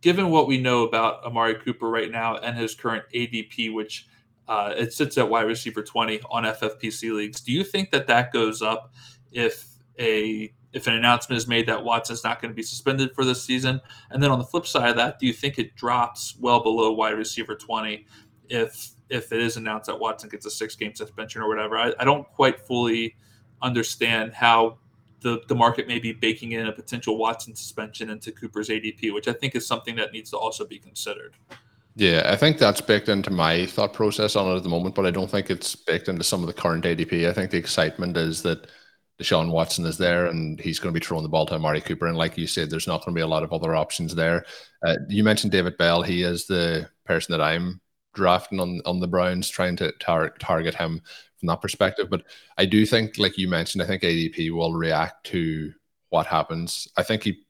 given 0.00 0.30
what 0.30 0.46
we 0.46 0.56
know 0.56 0.84
about 0.84 1.22
Amari 1.24 1.56
Cooper 1.56 1.90
right 1.90 2.10
now 2.10 2.36
and 2.38 2.56
his 2.56 2.74
current 2.74 3.04
ADP, 3.14 3.74
which 3.74 4.06
uh, 4.50 4.74
it 4.76 4.92
sits 4.92 5.16
at 5.16 5.30
wide 5.30 5.46
receiver 5.46 5.80
20 5.80 6.20
on 6.28 6.42
FFPC 6.42 7.14
leagues, 7.14 7.40
do 7.40 7.52
you 7.52 7.62
think 7.62 7.92
that 7.92 8.08
that 8.08 8.32
goes 8.32 8.62
up 8.62 8.92
if 9.30 9.64
a 9.98 10.52
if 10.72 10.88
an 10.88 10.94
announcement 10.94 11.36
is 11.36 11.46
made 11.46 11.66
that 11.66 11.82
Watson's 11.82 12.24
not 12.24 12.42
going 12.42 12.50
to 12.50 12.54
be 12.54 12.62
suspended 12.62 13.14
for 13.14 13.24
this 13.24 13.44
season? 13.44 13.80
And 14.10 14.20
then 14.20 14.32
on 14.32 14.40
the 14.40 14.44
flip 14.44 14.66
side 14.66 14.90
of 14.90 14.96
that, 14.96 15.20
do 15.20 15.26
you 15.26 15.32
think 15.32 15.60
it 15.60 15.76
drops 15.76 16.36
well 16.40 16.60
below 16.60 16.92
wide 16.92 17.16
receiver 17.16 17.54
20 17.54 18.04
if 18.48 18.90
if 19.08 19.32
it 19.32 19.40
is 19.40 19.56
announced 19.56 19.86
that 19.86 19.98
Watson 20.00 20.28
gets 20.28 20.46
a 20.46 20.50
six 20.50 20.74
game 20.74 20.96
suspension 20.96 21.42
or 21.42 21.48
whatever? 21.48 21.78
I, 21.78 21.92
I 22.00 22.04
don't 22.04 22.26
quite 22.32 22.58
fully 22.58 23.14
understand 23.62 24.32
how 24.34 24.78
the, 25.20 25.42
the 25.46 25.54
market 25.54 25.86
may 25.86 26.00
be 26.00 26.12
baking 26.12 26.52
in 26.52 26.66
a 26.66 26.72
potential 26.72 27.18
Watson 27.18 27.54
suspension 27.54 28.10
into 28.10 28.32
Cooper's 28.32 28.68
ADP, 28.68 29.14
which 29.14 29.28
I 29.28 29.32
think 29.32 29.54
is 29.54 29.64
something 29.64 29.94
that 29.94 30.12
needs 30.12 30.30
to 30.30 30.38
also 30.38 30.66
be 30.66 30.78
considered. 30.80 31.34
Yeah, 32.00 32.22
I 32.24 32.34
think 32.34 32.56
that's 32.56 32.80
baked 32.80 33.10
into 33.10 33.28
my 33.30 33.66
thought 33.66 33.92
process 33.92 34.34
on 34.34 34.50
it 34.50 34.56
at 34.56 34.62
the 34.62 34.70
moment, 34.70 34.94
but 34.94 35.04
I 35.04 35.10
don't 35.10 35.30
think 35.30 35.50
it's 35.50 35.76
baked 35.76 36.08
into 36.08 36.24
some 36.24 36.40
of 36.40 36.46
the 36.46 36.54
current 36.54 36.86
ADP. 36.86 37.28
I 37.28 37.32
think 37.34 37.50
the 37.50 37.58
excitement 37.58 38.16
is 38.16 38.40
that 38.40 38.68
Deshaun 39.20 39.50
Watson 39.50 39.84
is 39.84 39.98
there 39.98 40.24
and 40.24 40.58
he's 40.58 40.78
going 40.78 40.94
to 40.94 40.98
be 40.98 41.04
throwing 41.04 41.24
the 41.24 41.28
ball 41.28 41.44
to 41.44 41.56
Amari 41.56 41.82
Cooper. 41.82 42.06
And 42.06 42.16
like 42.16 42.38
you 42.38 42.46
said, 42.46 42.70
there's 42.70 42.86
not 42.86 43.04
going 43.04 43.14
to 43.14 43.18
be 43.18 43.22
a 43.22 43.26
lot 43.26 43.42
of 43.42 43.52
other 43.52 43.76
options 43.76 44.14
there. 44.14 44.46
Uh, 44.82 44.96
you 45.10 45.22
mentioned 45.22 45.52
David 45.52 45.76
Bell. 45.76 46.00
He 46.00 46.22
is 46.22 46.46
the 46.46 46.88
person 47.04 47.32
that 47.32 47.42
I'm 47.42 47.82
drafting 48.14 48.60
on, 48.60 48.80
on 48.86 48.98
the 48.98 49.06
Browns, 49.06 49.50
trying 49.50 49.76
to 49.76 49.92
tar- 50.00 50.34
target 50.38 50.74
him 50.74 51.02
from 51.38 51.48
that 51.48 51.60
perspective. 51.60 52.08
But 52.08 52.22
I 52.56 52.64
do 52.64 52.86
think, 52.86 53.18
like 53.18 53.36
you 53.36 53.46
mentioned, 53.46 53.82
I 53.82 53.86
think 53.86 54.04
ADP 54.04 54.52
will 54.52 54.72
react 54.72 55.26
to 55.26 55.74
what 56.08 56.24
happens. 56.24 56.88
I 56.96 57.02
think 57.02 57.24
he 57.24 57.42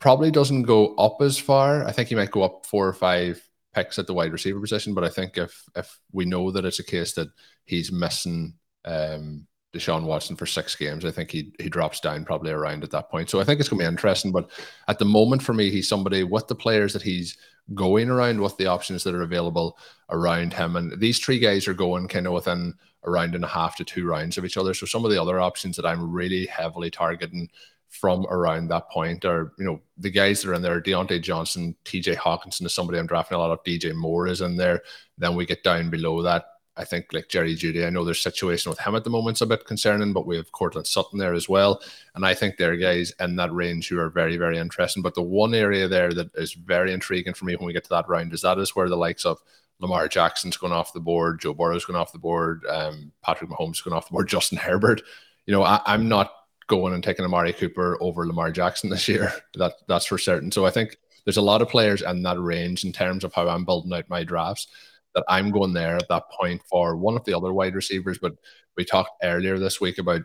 probably 0.00 0.30
doesn't 0.30 0.64
go 0.64 0.94
up 0.96 1.22
as 1.22 1.38
far. 1.38 1.86
I 1.86 1.92
think 1.92 2.10
he 2.10 2.14
might 2.14 2.30
go 2.30 2.42
up 2.42 2.66
four 2.66 2.86
or 2.86 2.92
five 2.92 3.42
picks 3.76 3.98
at 3.98 4.06
the 4.06 4.14
wide 4.14 4.32
receiver 4.32 4.60
position. 4.60 4.94
But 4.94 5.04
I 5.04 5.10
think 5.10 5.38
if 5.38 5.62
if 5.76 5.98
we 6.10 6.24
know 6.24 6.50
that 6.50 6.64
it's 6.64 6.80
a 6.80 6.84
case 6.84 7.12
that 7.14 7.28
he's 7.66 7.92
missing 7.92 8.54
um, 8.84 9.46
Deshaun 9.76 10.04
Watson 10.04 10.36
for 10.36 10.46
six 10.46 10.74
games. 10.74 11.04
I 11.04 11.10
think 11.10 11.30
he 11.30 11.52
he 11.60 11.68
drops 11.68 12.00
down 12.00 12.24
probably 12.24 12.50
around 12.50 12.82
at 12.82 12.90
that 12.92 13.10
point. 13.10 13.30
So 13.30 13.40
I 13.40 13.44
think 13.44 13.60
it's 13.60 13.68
going 13.68 13.78
to 13.80 13.84
be 13.84 13.88
interesting. 13.88 14.32
But 14.32 14.50
at 14.88 14.98
the 14.98 15.04
moment, 15.04 15.42
for 15.42 15.52
me, 15.52 15.70
he's 15.70 15.88
somebody 15.88 16.24
with 16.24 16.48
the 16.48 16.54
players 16.54 16.92
that 16.94 17.02
he's 17.02 17.36
going 17.74 18.08
around, 18.08 18.40
with 18.40 18.56
the 18.56 18.66
options 18.66 19.04
that 19.04 19.14
are 19.14 19.22
available 19.22 19.76
around 20.10 20.52
him, 20.52 20.76
and 20.76 20.98
these 21.00 21.18
three 21.18 21.38
guys 21.38 21.68
are 21.68 21.74
going 21.74 22.08
kind 22.08 22.26
of 22.26 22.32
within 22.32 22.74
a 23.02 23.10
round 23.10 23.34
and 23.34 23.44
a 23.44 23.48
half 23.48 23.76
to 23.76 23.84
two 23.84 24.06
rounds 24.06 24.38
of 24.38 24.44
each 24.44 24.56
other. 24.56 24.72
So 24.72 24.86
some 24.86 25.04
of 25.04 25.10
the 25.10 25.20
other 25.20 25.40
options 25.40 25.76
that 25.76 25.86
I'm 25.86 26.10
really 26.10 26.46
heavily 26.46 26.90
targeting 26.90 27.50
from 27.88 28.26
around 28.26 28.68
that 28.68 28.90
point 28.90 29.24
are, 29.24 29.52
you 29.58 29.64
know, 29.64 29.80
the 29.98 30.10
guys 30.10 30.42
that 30.42 30.50
are 30.50 30.54
in 30.54 30.62
there, 30.62 30.80
Diontae 30.80 31.22
Johnson, 31.22 31.74
TJ 31.84 32.16
Hockenson 32.16 32.66
is 32.66 32.74
somebody 32.74 32.98
I'm 32.98 33.06
drafting 33.06 33.36
a 33.36 33.38
lot 33.38 33.50
of, 33.50 33.64
DJ 33.64 33.94
Moore 33.94 34.26
is 34.26 34.40
in 34.40 34.56
there. 34.56 34.82
Then 35.16 35.34
we 35.34 35.46
get 35.46 35.62
down 35.62 35.90
below 35.90 36.22
that. 36.22 36.46
I 36.78 36.84
think 36.84 37.06
like 37.12 37.28
Jerry 37.28 37.54
Jeudy, 37.54 37.86
I 37.86 37.90
know 37.90 38.04
their 38.04 38.12
situation 38.12 38.68
with 38.68 38.78
him 38.78 38.94
at 38.94 39.04
the 39.04 39.10
moment's 39.10 39.40
a 39.40 39.46
bit 39.46 39.64
concerning, 39.64 40.12
but 40.12 40.26
we 40.26 40.36
have 40.36 40.52
Courtland 40.52 40.86
Sutton 40.86 41.18
there 41.18 41.32
as 41.32 41.48
well. 41.48 41.80
And 42.14 42.26
I 42.26 42.34
think 42.34 42.56
they're 42.56 42.76
guys 42.76 43.14
in 43.18 43.36
that 43.36 43.52
range 43.52 43.88
who 43.88 43.98
are 43.98 44.10
very, 44.10 44.36
very 44.36 44.58
interesting. 44.58 45.02
But 45.02 45.14
the 45.14 45.22
one 45.22 45.54
area 45.54 45.88
there 45.88 46.12
that 46.12 46.34
is 46.34 46.52
very 46.52 46.92
intriguing 46.92 47.32
for 47.32 47.46
me 47.46 47.56
when 47.56 47.66
we 47.66 47.72
get 47.72 47.84
to 47.84 47.90
that 47.90 48.08
round 48.08 48.34
is 48.34 48.42
that 48.42 48.58
is 48.58 48.76
where 48.76 48.90
the 48.90 48.96
likes 48.96 49.24
of 49.24 49.38
Lamar 49.78 50.08
Jackson's 50.08 50.58
going 50.58 50.72
off 50.72 50.92
the 50.92 51.00
board, 51.00 51.40
Joe 51.40 51.54
Burrow's 51.54 51.84
going 51.84 51.98
off 51.98 52.12
the 52.12 52.18
board, 52.18 52.64
um, 52.68 53.12
Patrick 53.22 53.50
Mahomes 53.50 53.82
going 53.82 53.96
off 53.96 54.08
the 54.08 54.12
board, 54.12 54.28
Justin 54.28 54.58
Herbert. 54.58 55.02
You 55.46 55.52
know, 55.52 55.62
I, 55.62 55.80
I'm 55.86 56.08
not 56.08 56.32
going 56.66 56.94
and 56.94 57.02
taking 57.02 57.24
Amari 57.24 57.52
Cooper 57.52 57.96
over 58.00 58.26
Lamar 58.26 58.50
Jackson 58.50 58.90
this 58.90 59.08
year. 59.08 59.32
That 59.54 59.74
that's 59.88 60.06
for 60.06 60.18
certain. 60.18 60.52
So 60.52 60.66
I 60.66 60.70
think 60.70 60.96
there's 61.24 61.38
a 61.38 61.42
lot 61.42 61.62
of 61.62 61.68
players 61.68 62.02
in 62.02 62.22
that 62.22 62.38
range 62.38 62.84
in 62.84 62.92
terms 62.92 63.24
of 63.24 63.32
how 63.34 63.48
I'm 63.48 63.64
building 63.64 63.92
out 63.92 64.08
my 64.08 64.22
drafts 64.22 64.68
that 65.14 65.24
I'm 65.28 65.50
going 65.50 65.72
there 65.72 65.96
at 65.96 66.08
that 66.08 66.24
point 66.30 66.62
for 66.68 66.96
one 66.96 67.16
of 67.16 67.24
the 67.24 67.34
other 67.34 67.52
wide 67.52 67.74
receivers. 67.74 68.18
But 68.18 68.34
we 68.76 68.84
talked 68.84 69.10
earlier 69.22 69.58
this 69.58 69.80
week 69.80 69.98
about 69.98 70.22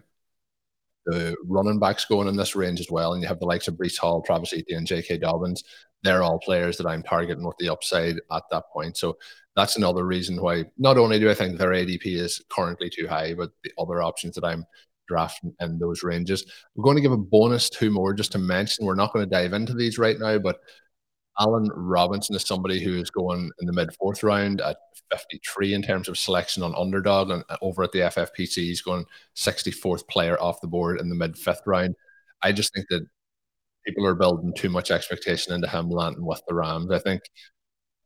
the 1.06 1.36
running 1.46 1.80
backs 1.80 2.06
going 2.06 2.28
in 2.28 2.36
this 2.36 2.56
range 2.56 2.80
as 2.80 2.92
well. 2.92 3.14
And 3.14 3.22
you 3.22 3.28
have 3.28 3.40
the 3.40 3.46
likes 3.46 3.68
of 3.68 3.76
Breece 3.76 3.98
Hall, 3.98 4.22
Travis 4.22 4.54
Etienne, 4.54 4.86
J.K. 4.86 5.18
Dobbins. 5.18 5.64
They're 6.04 6.24
all 6.24 6.40
players 6.40 6.78
that 6.78 6.88
I'm 6.88 7.04
targeting 7.04 7.46
with 7.46 7.58
the 7.58 7.70
upside 7.70 8.18
at 8.32 8.44
that 8.52 8.66
point. 8.72 8.98
So 8.98 9.18
that's 9.56 9.78
another 9.78 10.06
reason 10.06 10.42
why 10.42 10.66
not 10.78 10.98
only 10.98 11.20
do 11.20 11.30
I 11.30 11.34
think 11.34 11.58
their 11.58 11.72
ADP 11.72 12.06
is 12.06 12.42
currently 12.50 12.90
too 12.90 13.08
high, 13.08 13.34
but 13.34 13.52
the 13.64 13.72
other 13.78 14.02
options 14.02 14.36
that 14.36 14.46
I'm 14.46 14.66
drafting 15.08 15.54
in 15.60 15.80
those 15.80 16.04
ranges. 16.04 16.46
We're 16.76 16.84
going 16.84 16.98
to 16.98 17.02
give 17.02 17.12
a 17.12 17.18
bonus 17.18 17.70
two 17.70 17.92
more 17.92 18.14
just 18.14 18.32
to 18.34 18.40
mention. 18.40 18.86
We're 18.86 18.96
not 18.96 19.14
going 19.14 19.28
to 19.28 19.30
dive 19.30 19.54
into 19.54 19.74
these 19.74 19.98
right 19.98 20.20
now, 20.20 20.40
but 20.40 20.60
Allen 21.40 21.70
Robinson 21.74 22.36
is 22.36 22.44
somebody 22.44 22.84
who 22.84 23.00
is 23.00 23.10
going 23.10 23.52
in 23.60 23.68
the 23.68 23.74
mid 23.74 23.94
fourth 23.96 24.24
round 24.24 24.62
at 24.62 24.78
53 25.12 25.74
in 25.74 25.82
terms 25.82 26.08
of 26.08 26.18
selection 26.18 26.64
on 26.64 26.76
underdog. 26.76 27.32
And 27.32 27.44
uh, 27.50 27.58
over 27.62 27.84
at 27.84 27.92
the 27.92 28.00
FFPC, 28.00 28.56
he's 28.56 28.82
going 28.82 29.06
64th 29.36 30.08
player 30.08 30.40
off 30.42 30.62
the 30.62 30.68
board 30.68 31.00
in 31.00 31.10
the 31.10 31.16
mid 31.16 31.38
fifth 31.38 31.62
round. 31.66 31.96
I 32.44 32.52
just 32.52 32.74
think 32.74 32.88
that 32.90 33.06
people 33.86 34.06
are 34.06 34.16
building 34.16 34.54
too 34.54 34.70
much 34.70 34.92
expectation 34.92 35.54
into 35.54 35.68
him 35.68 35.90
landing 35.90 36.26
with 36.26 36.42
the 36.48 36.54
Rams. 36.54 36.92
I 36.92 37.00
think 37.00 37.22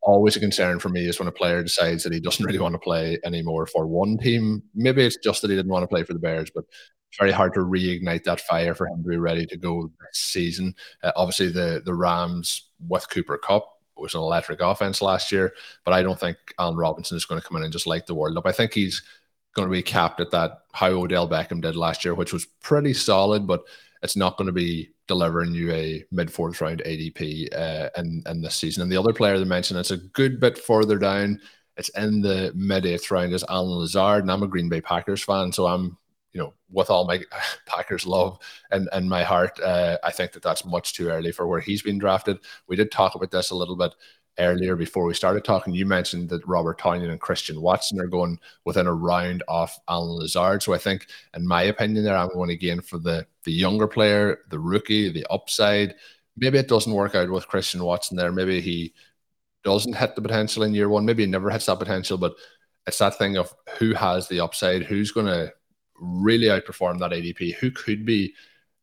always 0.05 0.35
a 0.35 0.39
concern 0.39 0.79
for 0.79 0.89
me 0.89 1.07
is 1.07 1.19
when 1.19 1.27
a 1.27 1.31
player 1.31 1.63
decides 1.63 2.03
that 2.03 2.13
he 2.13 2.19
doesn't 2.19 2.45
really 2.45 2.59
want 2.59 2.73
to 2.73 2.79
play 2.79 3.19
anymore 3.25 3.65
for 3.65 3.87
one 3.87 4.17
team. 4.17 4.61
Maybe 4.75 5.03
it's 5.03 5.17
just 5.17 5.41
that 5.41 5.49
he 5.49 5.55
didn't 5.55 5.71
want 5.71 5.83
to 5.83 5.87
play 5.87 6.03
for 6.03 6.13
the 6.13 6.19
Bears, 6.19 6.51
but 6.53 6.65
it's 7.09 7.17
very 7.17 7.31
hard 7.31 7.53
to 7.55 7.61
reignite 7.61 8.23
that 8.23 8.41
fire 8.41 8.75
for 8.75 8.87
him 8.87 9.03
to 9.03 9.09
be 9.09 9.17
ready 9.17 9.45
to 9.47 9.57
go 9.57 9.91
this 9.99 10.19
season. 10.19 10.75
Uh, 11.03 11.11
obviously, 11.15 11.49
the 11.49 11.81
the 11.83 11.93
Rams 11.93 12.69
with 12.87 13.09
Cooper 13.09 13.37
Kupp 13.37 13.67
was 13.97 14.13
an 14.13 14.21
electric 14.21 14.61
offense 14.61 15.01
last 15.01 15.31
year, 15.31 15.53
but 15.83 15.93
I 15.93 16.03
don't 16.03 16.19
think 16.19 16.37
Allen 16.59 16.75
Robinson 16.75 17.17
is 17.17 17.25
going 17.25 17.41
to 17.41 17.47
come 17.47 17.57
in 17.57 17.63
and 17.63 17.73
just 17.73 17.87
light 17.87 18.05
the 18.05 18.15
world 18.15 18.37
up. 18.37 18.45
I 18.45 18.51
think 18.51 18.73
he's 18.73 19.01
going 19.55 19.67
to 19.67 19.71
be 19.71 19.81
capped 19.81 20.19
at 20.19 20.31
that 20.31 20.59
how 20.73 20.89
Odell 20.89 21.29
Beckham 21.29 21.61
did 21.61 21.75
last 21.75 22.03
year, 22.05 22.13
which 22.13 22.33
was 22.33 22.45
pretty 22.45 22.93
solid, 22.93 23.47
but 23.47 23.63
it's 24.05 24.15
not 24.15 24.37
going 24.37 24.45
to 24.45 24.53
be 24.53 24.91
delivering 25.07 25.55
you 25.55 25.71
a 25.73 26.05
mid 26.11 26.31
fourth 26.31 26.61
round 26.61 26.83
ADP 26.85 27.53
uh, 27.53 27.89
in, 27.97 28.21
in 28.27 28.41
this 28.41 28.55
season. 28.55 28.83
And 28.83 28.91
the 28.91 28.97
other 28.97 29.13
player 29.13 29.37
they 29.37 29.45
mentioned, 29.45 29.79
it's 29.79 29.91
a 29.91 29.97
good 29.97 30.39
bit 30.39 30.59
further 30.59 30.99
down. 30.99 31.41
It's 31.75 31.89
in 31.89 32.21
the 32.21 32.53
mid 32.55 32.85
eighth 32.85 33.09
round 33.09 33.33
is 33.33 33.43
Allen 33.49 33.79
Lazard, 33.79 34.21
and 34.21 34.31
I'm 34.31 34.43
a 34.43 34.47
Green 34.47 34.69
Bay 34.69 34.79
Packers 34.79 35.23
fan, 35.23 35.51
so 35.51 35.65
I'm 35.65 35.97
you 36.33 36.41
know, 36.41 36.53
with 36.69 36.89
all 36.89 37.05
my 37.07 37.21
Packers 37.65 38.05
love 38.05 38.37
and, 38.69 38.89
and 38.91 39.09
my 39.09 39.23
heart, 39.23 39.57
uh, 39.61 39.97
I 40.03 40.11
think 40.11 40.33
that 40.33 40.43
that's 40.43 40.65
much 40.65 40.93
too 40.93 41.07
early 41.07 41.31
for 41.31 41.47
where 41.47 41.61
he's 41.61 41.81
been 41.81 41.97
drafted. 41.97 42.39
We 42.67 42.75
did 42.75 42.91
talk 42.91 43.15
about 43.15 43.31
this 43.31 43.51
a 43.51 43.55
little 43.55 43.77
bit 43.77 43.95
earlier 44.39 44.75
before 44.75 45.05
we 45.05 45.13
started 45.13 45.43
talking. 45.43 45.73
You 45.73 45.85
mentioned 45.85 46.29
that 46.29 46.45
Robert 46.47 46.79
Tonyan 46.79 47.09
and 47.09 47.19
Christian 47.19 47.61
Watson 47.61 47.99
are 47.99 48.07
going 48.07 48.39
within 48.65 48.87
a 48.87 48.93
round 48.93 49.43
off 49.47 49.79
Allen 49.87 50.19
Lazard. 50.19 50.63
So 50.63 50.73
I 50.73 50.77
think, 50.77 51.07
in 51.35 51.47
my 51.47 51.63
opinion, 51.63 52.03
there 52.03 52.15
I'm 52.15 52.29
going 52.29 52.49
again 52.49 52.81
for 52.81 52.97
the 52.97 53.25
the 53.43 53.51
younger 53.51 53.87
player, 53.87 54.39
the 54.49 54.59
rookie, 54.59 55.11
the 55.11 55.25
upside. 55.29 55.95
Maybe 56.37 56.57
it 56.57 56.67
doesn't 56.67 56.91
work 56.91 57.15
out 57.15 57.29
with 57.29 57.47
Christian 57.47 57.83
Watson 57.83 58.17
there. 58.17 58.31
Maybe 58.31 58.59
he 58.59 58.93
doesn't 59.63 59.95
hit 59.95 60.15
the 60.15 60.21
potential 60.21 60.63
in 60.63 60.73
year 60.73 60.89
one. 60.89 61.05
Maybe 61.05 61.23
he 61.23 61.29
never 61.29 61.49
hits 61.49 61.65
that 61.67 61.79
potential, 61.79 62.17
but 62.17 62.35
it's 62.87 62.99
that 62.99 63.17
thing 63.17 63.37
of 63.37 63.53
who 63.79 63.93
has 63.93 64.27
the 64.27 64.39
upside, 64.39 64.83
who's 64.83 65.11
going 65.11 65.25
to 65.25 65.51
really 65.99 66.47
outperform 66.47 66.99
that 66.99 67.11
ADP. 67.11 67.55
Who 67.55 67.71
could 67.71 68.05
be 68.05 68.33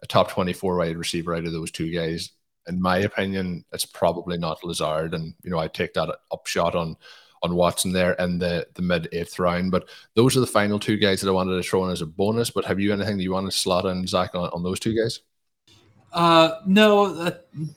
a 0.02 0.06
top 0.06 0.30
24 0.30 0.76
wide 0.76 0.96
receiver 0.96 1.34
out 1.34 1.44
of 1.44 1.52
those 1.52 1.70
two 1.70 1.90
guys? 1.92 2.30
In 2.68 2.80
my 2.80 2.98
opinion, 2.98 3.64
it's 3.72 3.84
probably 3.84 4.38
not 4.38 4.62
Lazard. 4.64 5.14
And, 5.14 5.34
you 5.42 5.50
know, 5.50 5.58
I 5.58 5.68
take 5.68 5.94
that 5.94 6.16
upshot 6.30 6.74
on 6.74 6.96
on 7.42 7.56
Watson 7.56 7.92
there 7.92 8.12
in 8.12 8.38
the, 8.38 8.66
the 8.74 8.82
mid 8.82 9.08
eighth 9.12 9.38
round. 9.38 9.70
But 9.70 9.88
those 10.14 10.36
are 10.36 10.40
the 10.40 10.46
final 10.46 10.78
two 10.78 10.96
guys 10.96 11.20
that 11.20 11.28
I 11.28 11.32
wanted 11.32 11.56
to 11.56 11.68
throw 11.68 11.84
in 11.84 11.90
as 11.90 12.02
a 12.02 12.06
bonus. 12.06 12.50
But 12.50 12.64
have 12.64 12.78
you 12.78 12.92
anything 12.92 13.16
that 13.16 13.22
you 13.22 13.32
want 13.32 13.50
to 13.50 13.56
slot 13.56 13.84
in, 13.84 14.06
Zach, 14.06 14.34
on, 14.34 14.48
on 14.50 14.62
those 14.62 14.80
two 14.80 14.96
guys? 14.96 15.20
Uh, 16.12 16.60
no, 16.66 17.16
uh, 17.16 17.30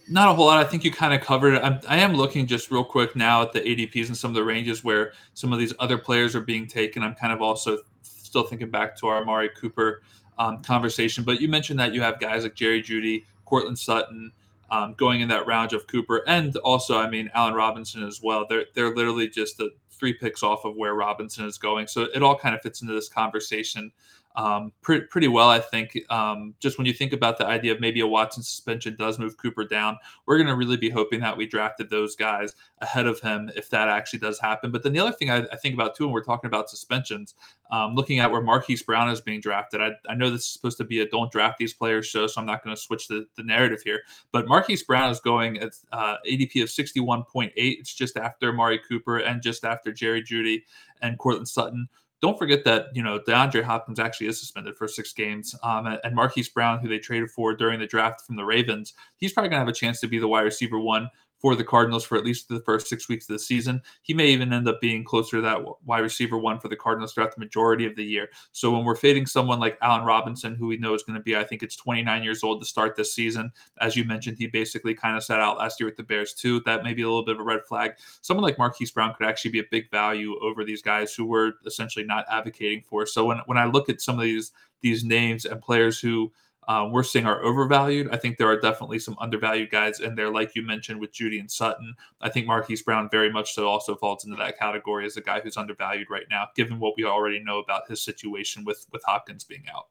not 0.10 0.30
a 0.30 0.34
whole 0.34 0.48
lot. 0.48 0.58
I 0.58 0.70
think 0.70 0.84
you 0.84 0.92
kind 0.92 1.14
of 1.14 1.22
covered 1.22 1.54
it. 1.54 1.64
I'm, 1.64 1.80
I 1.88 1.98
am 2.00 2.14
looking 2.14 2.46
just 2.48 2.70
real 2.70 2.84
quick 2.84 3.16
now 3.16 3.42
at 3.42 3.54
the 3.54 3.62
ADPs 3.62 4.08
and 4.08 4.18
some 4.18 4.30
of 4.30 4.36
the 4.36 4.44
ranges 4.44 4.84
where 4.84 5.14
some 5.34 5.54
of 5.54 5.60
these 5.60 5.74
other 5.80 5.98
players 5.98 6.36
are 6.36 6.42
being 6.42 6.68
taken. 6.68 7.02
I'm 7.02 7.16
kind 7.16 7.32
of 7.32 7.42
also 7.42 7.80
still 8.02 8.44
thinking 8.44 8.70
back 8.70 8.98
to 8.98 9.08
our 9.08 9.22
Amari 9.22 9.50
Cooper 9.50 10.02
um, 10.38 10.62
conversation. 10.62 11.24
But 11.24 11.40
you 11.40 11.48
mentioned 11.48 11.80
that 11.80 11.94
you 11.94 12.02
have 12.02 12.20
guys 12.20 12.44
like 12.44 12.56
Jerry 12.56 12.84
Jeudy, 12.84 13.24
Courtland 13.46 13.80
Sutton, 13.80 14.34
um, 14.70 14.94
going 14.96 15.22
in 15.22 15.28
that 15.30 15.48
round 15.48 15.74
of 15.74 15.88
Cooper, 15.88 16.24
and 16.28 16.56
also, 16.58 16.98
I 16.98 17.10
mean, 17.10 17.30
Allen 17.34 17.54
Robinson 17.54 18.04
as 18.04 18.22
well. 18.22 18.46
They're 18.50 18.66
they're 18.74 18.96
literally 18.96 19.28
just 19.28 19.58
the 19.58 19.72
three 19.92 20.14
picks 20.14 20.44
off 20.44 20.66
of 20.66 20.76
where 20.76 20.94
Robinson 20.94 21.46
is 21.46 21.58
going. 21.58 21.88
So 21.88 22.04
it 22.14 22.22
all 22.24 22.38
kind 22.38 22.56
of 22.56 22.62
fits 22.62 22.82
into 22.82 22.94
this 22.94 23.10
conversation. 23.10 23.92
Um, 24.36 24.74
pretty, 24.82 25.06
pretty 25.08 25.28
well, 25.28 25.50
I 25.50 25.60
think. 25.60 25.98
Um, 26.10 26.56
just 26.60 26.78
when 26.78 26.86
you 26.86 26.94
think 26.94 27.14
about 27.14 27.38
the 27.38 27.46
idea 27.46 27.72
of 27.72 27.80
maybe 27.80 28.02
a 28.02 28.08
Watson 28.08 28.44
suspension 28.44 28.96
does 28.98 29.18
move 29.18 29.38
Cooper 29.38 29.64
down, 29.64 29.98
we're 30.26 30.38
going 30.38 30.48
to 30.48 30.56
really 30.56 30.78
be 30.78 30.90
hoping 30.90 31.22
that 31.22 31.38
we 31.38 31.46
drafted 31.46 31.90
those 31.90 32.16
guys 32.16 32.54
ahead 32.82 33.08
of 33.08 33.20
him 33.22 33.50
if 33.56 33.70
that 33.70 33.88
actually 33.88 34.20
does 34.20 34.40
happen. 34.40 34.72
But 34.72 34.84
then 34.84 34.94
the 34.94 35.00
other 35.00 35.14
thing 35.14 35.30
I, 35.30 35.46
I 35.52 35.56
think 35.56 35.74
about 35.74 35.96
too, 35.96 36.06
when 36.06 36.14
we're 36.14 36.24
talking 36.24 36.48
about 36.48 36.70
suspensions, 36.70 37.36
um, 37.72 37.96
looking 37.96 38.20
at 38.20 38.30
where 38.30 38.42
Marquise 38.42 38.84
Brown 38.84 39.10
is 39.10 39.22
being 39.22 39.40
drafted, 39.40 39.82
I, 39.82 39.92
I, 40.08 40.16
know 40.16 40.30
this 40.30 40.42
is 40.42 40.48
supposed 40.48 40.78
to 40.78 40.84
be 40.84 41.00
a 41.00 41.08
don't 41.08 41.32
draft 41.32 41.58
these 41.58 41.74
players 41.74 42.06
show, 42.06 42.28
so 42.28 42.40
I'm 42.40 42.46
not 42.46 42.64
going 42.64 42.76
to 42.76 42.82
switch 42.82 43.08
the, 43.08 43.26
the 43.38 43.44
narrative 43.44 43.82
here. 43.84 44.02
But 44.32 44.48
Marquise 44.48 44.84
Brown 44.84 45.10
is 45.10 45.20
going 45.20 45.58
at 45.60 45.74
uh, 45.92 46.18
ADP 46.30 46.62
of 46.62 46.70
61.8. 46.70 47.52
It's 47.56 47.94
just 47.94 48.18
after 48.18 48.54
Mari 48.54 48.80
Cooper 48.88 49.18
and 49.18 49.42
just 49.42 49.66
after 49.66 49.92
Jerry 49.92 50.22
Jeudy 50.22 50.64
and 51.02 51.18
Courtland 51.18 51.48
Sutton 51.48 51.88
don't 52.22 52.38
forget 52.38 52.64
that 52.66 52.88
you 52.94 53.04
know 53.04 53.20
DeAndre 53.20 53.64
Hopkins 53.64 54.00
actually 54.00 54.28
is 54.28 54.40
suspended 54.40 54.78
for 54.78 54.88
six 54.88 55.14
games, 55.14 55.56
um, 55.64 55.86
and 56.04 56.16
Marquise 56.16 56.50
Brown, 56.50 56.80
who 56.80 56.88
they 56.88 57.00
traded 57.00 57.32
for 57.32 57.56
during 57.56 57.80
the 57.80 57.88
draft 57.88 58.22
from 58.26 58.36
the 58.36 58.46
Ravens, 58.46 58.94
he's 59.18 59.34
probably 59.34 59.50
gonna 59.50 59.60
have 59.60 59.68
a 59.68 59.74
chance 59.74 60.00
to 60.00 60.08
be 60.08 60.20
the 60.20 60.28
wide 60.28 60.42
receiver 60.42 60.80
one 60.80 61.10
for 61.46 61.56
the 61.56 61.64
Cardinals 61.64 62.04
for 62.04 62.18
at 62.18 62.26
least 62.26 62.50
the 62.50 62.60
first 62.62 62.88
six 62.88 63.08
weeks 63.08 63.30
of 63.30 63.34
the 63.34 63.40
season. 63.40 63.80
He 64.02 64.16
may 64.16 64.30
even 64.30 64.52
end 64.52 64.68
up 64.68 64.82
being 64.82 65.04
closer 65.04 65.36
to 65.36 65.42
that 65.44 65.64
wide 65.86 66.00
receiver 66.00 66.40
one 66.40 66.60
for 66.60 66.70
the 66.70 66.76
Cardinals 66.76 67.14
throughout 67.14 67.36
the 67.36 67.40
majority 67.40 67.86
of 67.86 67.96
the 67.96 68.04
year. 68.04 68.30
So 68.52 68.72
when 68.72 68.84
we're 68.84 68.96
fading 68.96 69.28
someone 69.28 69.60
like 69.60 69.78
Allen 69.80 70.06
Robinson, 70.06 70.56
who 70.56 70.66
we 70.66 70.78
know 70.78 70.96
is 70.96 71.04
going 71.04 71.20
to 71.20 71.24
be, 71.24 71.36
I 71.36 71.44
think 71.44 71.62
it's 71.62 71.76
29 71.76 72.24
years 72.24 72.44
old 72.44 72.62
to 72.62 72.66
start 72.66 72.96
this 72.96 73.14
season. 73.14 73.52
As 73.80 73.96
you 73.96 74.06
mentioned, 74.06 74.40
he 74.40 74.48
basically 74.48 74.96
kind 74.96 75.16
of 75.16 75.24
sat 75.24 75.40
out 75.40 75.60
last 75.60 75.80
year 75.80 75.86
with 75.86 75.98
the 75.98 76.02
Bears 76.02 76.34
too. 76.34 76.62
That 76.62 76.84
may 76.84 76.96
be 76.96 77.04
a 77.04 77.08
little 77.08 77.24
bit 77.24 77.36
of 77.36 77.42
a 77.42 77.44
red 77.44 77.64
flag. 77.64 77.92
Someone 78.22 78.44
like 78.44 78.58
Marquise 78.58 78.90
Brown 78.90 79.14
could 79.14 79.28
actually 79.28 79.52
be 79.52 79.60
a 79.60 79.66
big 79.70 79.92
value 79.92 80.40
over 80.42 80.64
these 80.64 80.82
guys 80.82 81.14
who 81.14 81.26
we're 81.26 81.54
essentially 81.68 82.06
not 82.06 82.26
advocating 82.28 82.82
for. 82.82 83.06
So 83.06 83.24
when 83.24 83.38
when 83.46 83.60
I 83.60 83.66
look 83.66 83.88
at 83.88 84.02
some 84.02 84.18
of 84.18 84.26
these 84.26 84.52
these 84.82 85.04
names 85.04 85.46
and 85.46 85.62
players 85.62 86.00
who 86.00 86.32
uh, 86.68 86.90
we're 86.92 87.04
seeing 87.04 87.26
are 87.26 87.44
overvalued. 87.44 88.10
I 88.12 88.18
think 88.18 88.38
there 88.38 88.48
are 88.48 88.60
definitely 88.60 89.00
some 89.00 89.16
undervalued 89.20 89.72
guys 89.72 90.00
in 90.00 90.16
there, 90.16 90.30
like 90.30 90.56
you 90.56 90.64
mentioned 90.64 91.00
with 91.00 91.14
Jeudy 91.14 91.40
and 91.40 91.50
Sutton. 91.50 91.94
I 92.22 92.30
think 92.30 92.48
Marquise 92.48 92.82
Brown 92.82 93.10
very 93.10 93.32
much 93.32 93.54
so 93.54 93.68
also 93.68 93.96
falls 93.96 94.26
into 94.26 94.38
that 94.38 94.58
category 94.58 95.06
as 95.06 95.18
a 95.18 95.22
guy 95.22 95.40
who's 95.40 95.58
undervalued 95.58 96.10
right 96.10 96.26
now, 96.30 96.48
given 96.56 96.80
what 96.80 96.96
we 96.98 97.06
already 97.06 97.40
know 97.40 97.60
about 97.60 97.88
his 97.88 98.04
situation 98.04 98.64
with 98.66 98.86
with 98.92 99.04
Hopkins 99.06 99.44
being 99.44 99.66
out. 99.74 99.88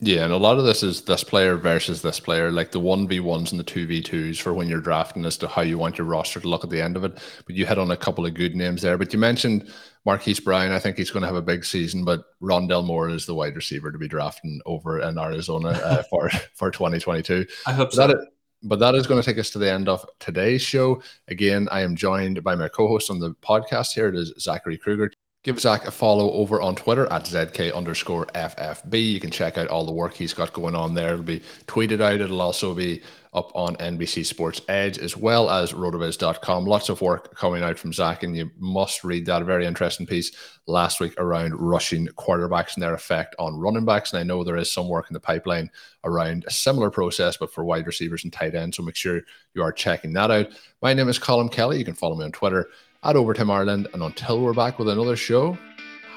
Yeah, 0.00 0.22
and 0.22 0.32
a 0.32 0.36
lot 0.36 0.58
of 0.58 0.64
this 0.64 0.84
is 0.84 1.02
this 1.02 1.24
player 1.24 1.56
versus 1.56 2.02
this 2.02 2.20
player, 2.20 2.52
like 2.52 2.70
the 2.70 2.80
1v1s 2.80 3.50
and 3.50 3.58
the 3.58 3.64
2v2s 3.64 4.40
for 4.40 4.54
when 4.54 4.68
you're 4.68 4.80
drafting 4.80 5.24
as 5.24 5.36
to 5.38 5.48
how 5.48 5.62
you 5.62 5.76
want 5.76 5.98
your 5.98 6.06
roster 6.06 6.38
to 6.38 6.48
look 6.48 6.62
at 6.62 6.70
the 6.70 6.80
end 6.80 6.96
of 6.96 7.02
it. 7.02 7.18
But 7.46 7.56
you 7.56 7.66
hit 7.66 7.78
on 7.78 7.90
a 7.90 7.96
couple 7.96 8.24
of 8.24 8.34
good 8.34 8.54
names 8.54 8.82
there. 8.82 8.96
But 8.96 9.12
you 9.12 9.18
mentioned 9.18 9.72
Marquise 10.04 10.40
Brown. 10.40 10.72
I 10.72 10.78
think 10.78 10.96
he's 10.96 11.10
going 11.10 11.22
to 11.22 11.26
have 11.26 11.36
a 11.36 11.42
big 11.42 11.64
season, 11.64 12.04
but 12.04 12.24
Rondale 12.40 12.84
Moore 12.84 13.10
is 13.10 13.26
the 13.26 13.34
wide 13.34 13.56
receiver 13.56 13.92
to 13.92 13.98
be 13.98 14.08
drafting 14.08 14.60
over 14.66 15.00
in 15.00 15.18
Arizona 15.18 15.70
uh, 15.70 16.02
for, 16.10 16.30
for 16.54 16.70
2022. 16.70 17.46
I 17.66 17.72
hope 17.72 17.92
so. 17.92 18.06
That, 18.06 18.16
but 18.62 18.78
that 18.80 18.94
is 18.94 19.06
going 19.06 19.20
to 19.20 19.26
take 19.26 19.38
us 19.38 19.50
to 19.50 19.58
the 19.58 19.70
end 19.70 19.88
of 19.88 20.04
today's 20.18 20.62
show. 20.62 21.02
Again, 21.28 21.68
I 21.70 21.82
am 21.82 21.94
joined 21.96 22.42
by 22.42 22.54
my 22.54 22.68
co 22.68 22.88
host 22.88 23.10
on 23.10 23.20
the 23.20 23.34
podcast 23.34 23.92
here. 23.92 24.08
It 24.08 24.16
is 24.16 24.32
Zachary 24.38 24.78
Krueger. 24.78 25.12
Give 25.44 25.60
Zach 25.60 25.86
a 25.86 25.90
follow 25.92 26.32
over 26.32 26.60
on 26.60 26.74
Twitter 26.74 27.10
at 27.12 27.24
ZK 27.24 27.72
underscore 27.72 28.26
FFB. 28.34 29.12
You 29.12 29.20
can 29.20 29.30
check 29.30 29.56
out 29.56 29.68
all 29.68 29.86
the 29.86 29.92
work 29.92 30.14
he's 30.14 30.34
got 30.34 30.52
going 30.52 30.74
on 30.74 30.94
there. 30.94 31.12
It'll 31.12 31.22
be 31.22 31.42
tweeted 31.66 32.00
out. 32.00 32.20
It'll 32.20 32.42
also 32.42 32.74
be 32.74 33.02
up 33.34 33.50
on 33.54 33.76
NBC 33.76 34.24
Sports 34.24 34.60
Edge 34.68 34.98
as 34.98 35.16
well 35.16 35.50
as 35.50 35.72
rotoviz.com. 35.72 36.64
Lots 36.64 36.88
of 36.88 37.00
work 37.00 37.34
coming 37.34 37.62
out 37.62 37.78
from 37.78 37.92
Zach, 37.92 38.22
and 38.22 38.36
you 38.36 38.50
must 38.58 39.04
read 39.04 39.26
that. 39.26 39.44
Very 39.44 39.66
interesting 39.66 40.06
piece 40.06 40.32
last 40.66 41.00
week 41.00 41.14
around 41.18 41.54
rushing 41.54 42.06
quarterbacks 42.08 42.74
and 42.74 42.82
their 42.82 42.94
effect 42.94 43.34
on 43.38 43.58
running 43.58 43.84
backs. 43.84 44.12
And 44.12 44.20
I 44.20 44.22
know 44.22 44.44
there 44.44 44.56
is 44.56 44.70
some 44.70 44.88
work 44.88 45.10
in 45.10 45.14
the 45.14 45.20
pipeline 45.20 45.70
around 46.04 46.44
a 46.46 46.50
similar 46.50 46.90
process, 46.90 47.36
but 47.36 47.52
for 47.52 47.64
wide 47.64 47.86
receivers 47.86 48.24
and 48.24 48.32
tight 48.32 48.54
ends. 48.54 48.76
So 48.76 48.82
make 48.82 48.96
sure 48.96 49.22
you 49.54 49.62
are 49.62 49.72
checking 49.72 50.12
that 50.14 50.30
out. 50.30 50.48
My 50.82 50.94
name 50.94 51.08
is 51.08 51.18
Colm 51.18 51.50
Kelly. 51.50 51.78
You 51.78 51.84
can 51.84 51.94
follow 51.94 52.16
me 52.16 52.24
on 52.24 52.32
Twitter 52.32 52.68
at 53.04 53.16
Overtime 53.16 53.50
Ireland. 53.50 53.88
And 53.92 54.02
until 54.02 54.40
we're 54.40 54.54
back 54.54 54.78
with 54.78 54.88
another 54.88 55.16
show, 55.16 55.56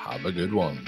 have 0.03 0.25
a 0.25 0.31
good 0.31 0.53
one. 0.53 0.85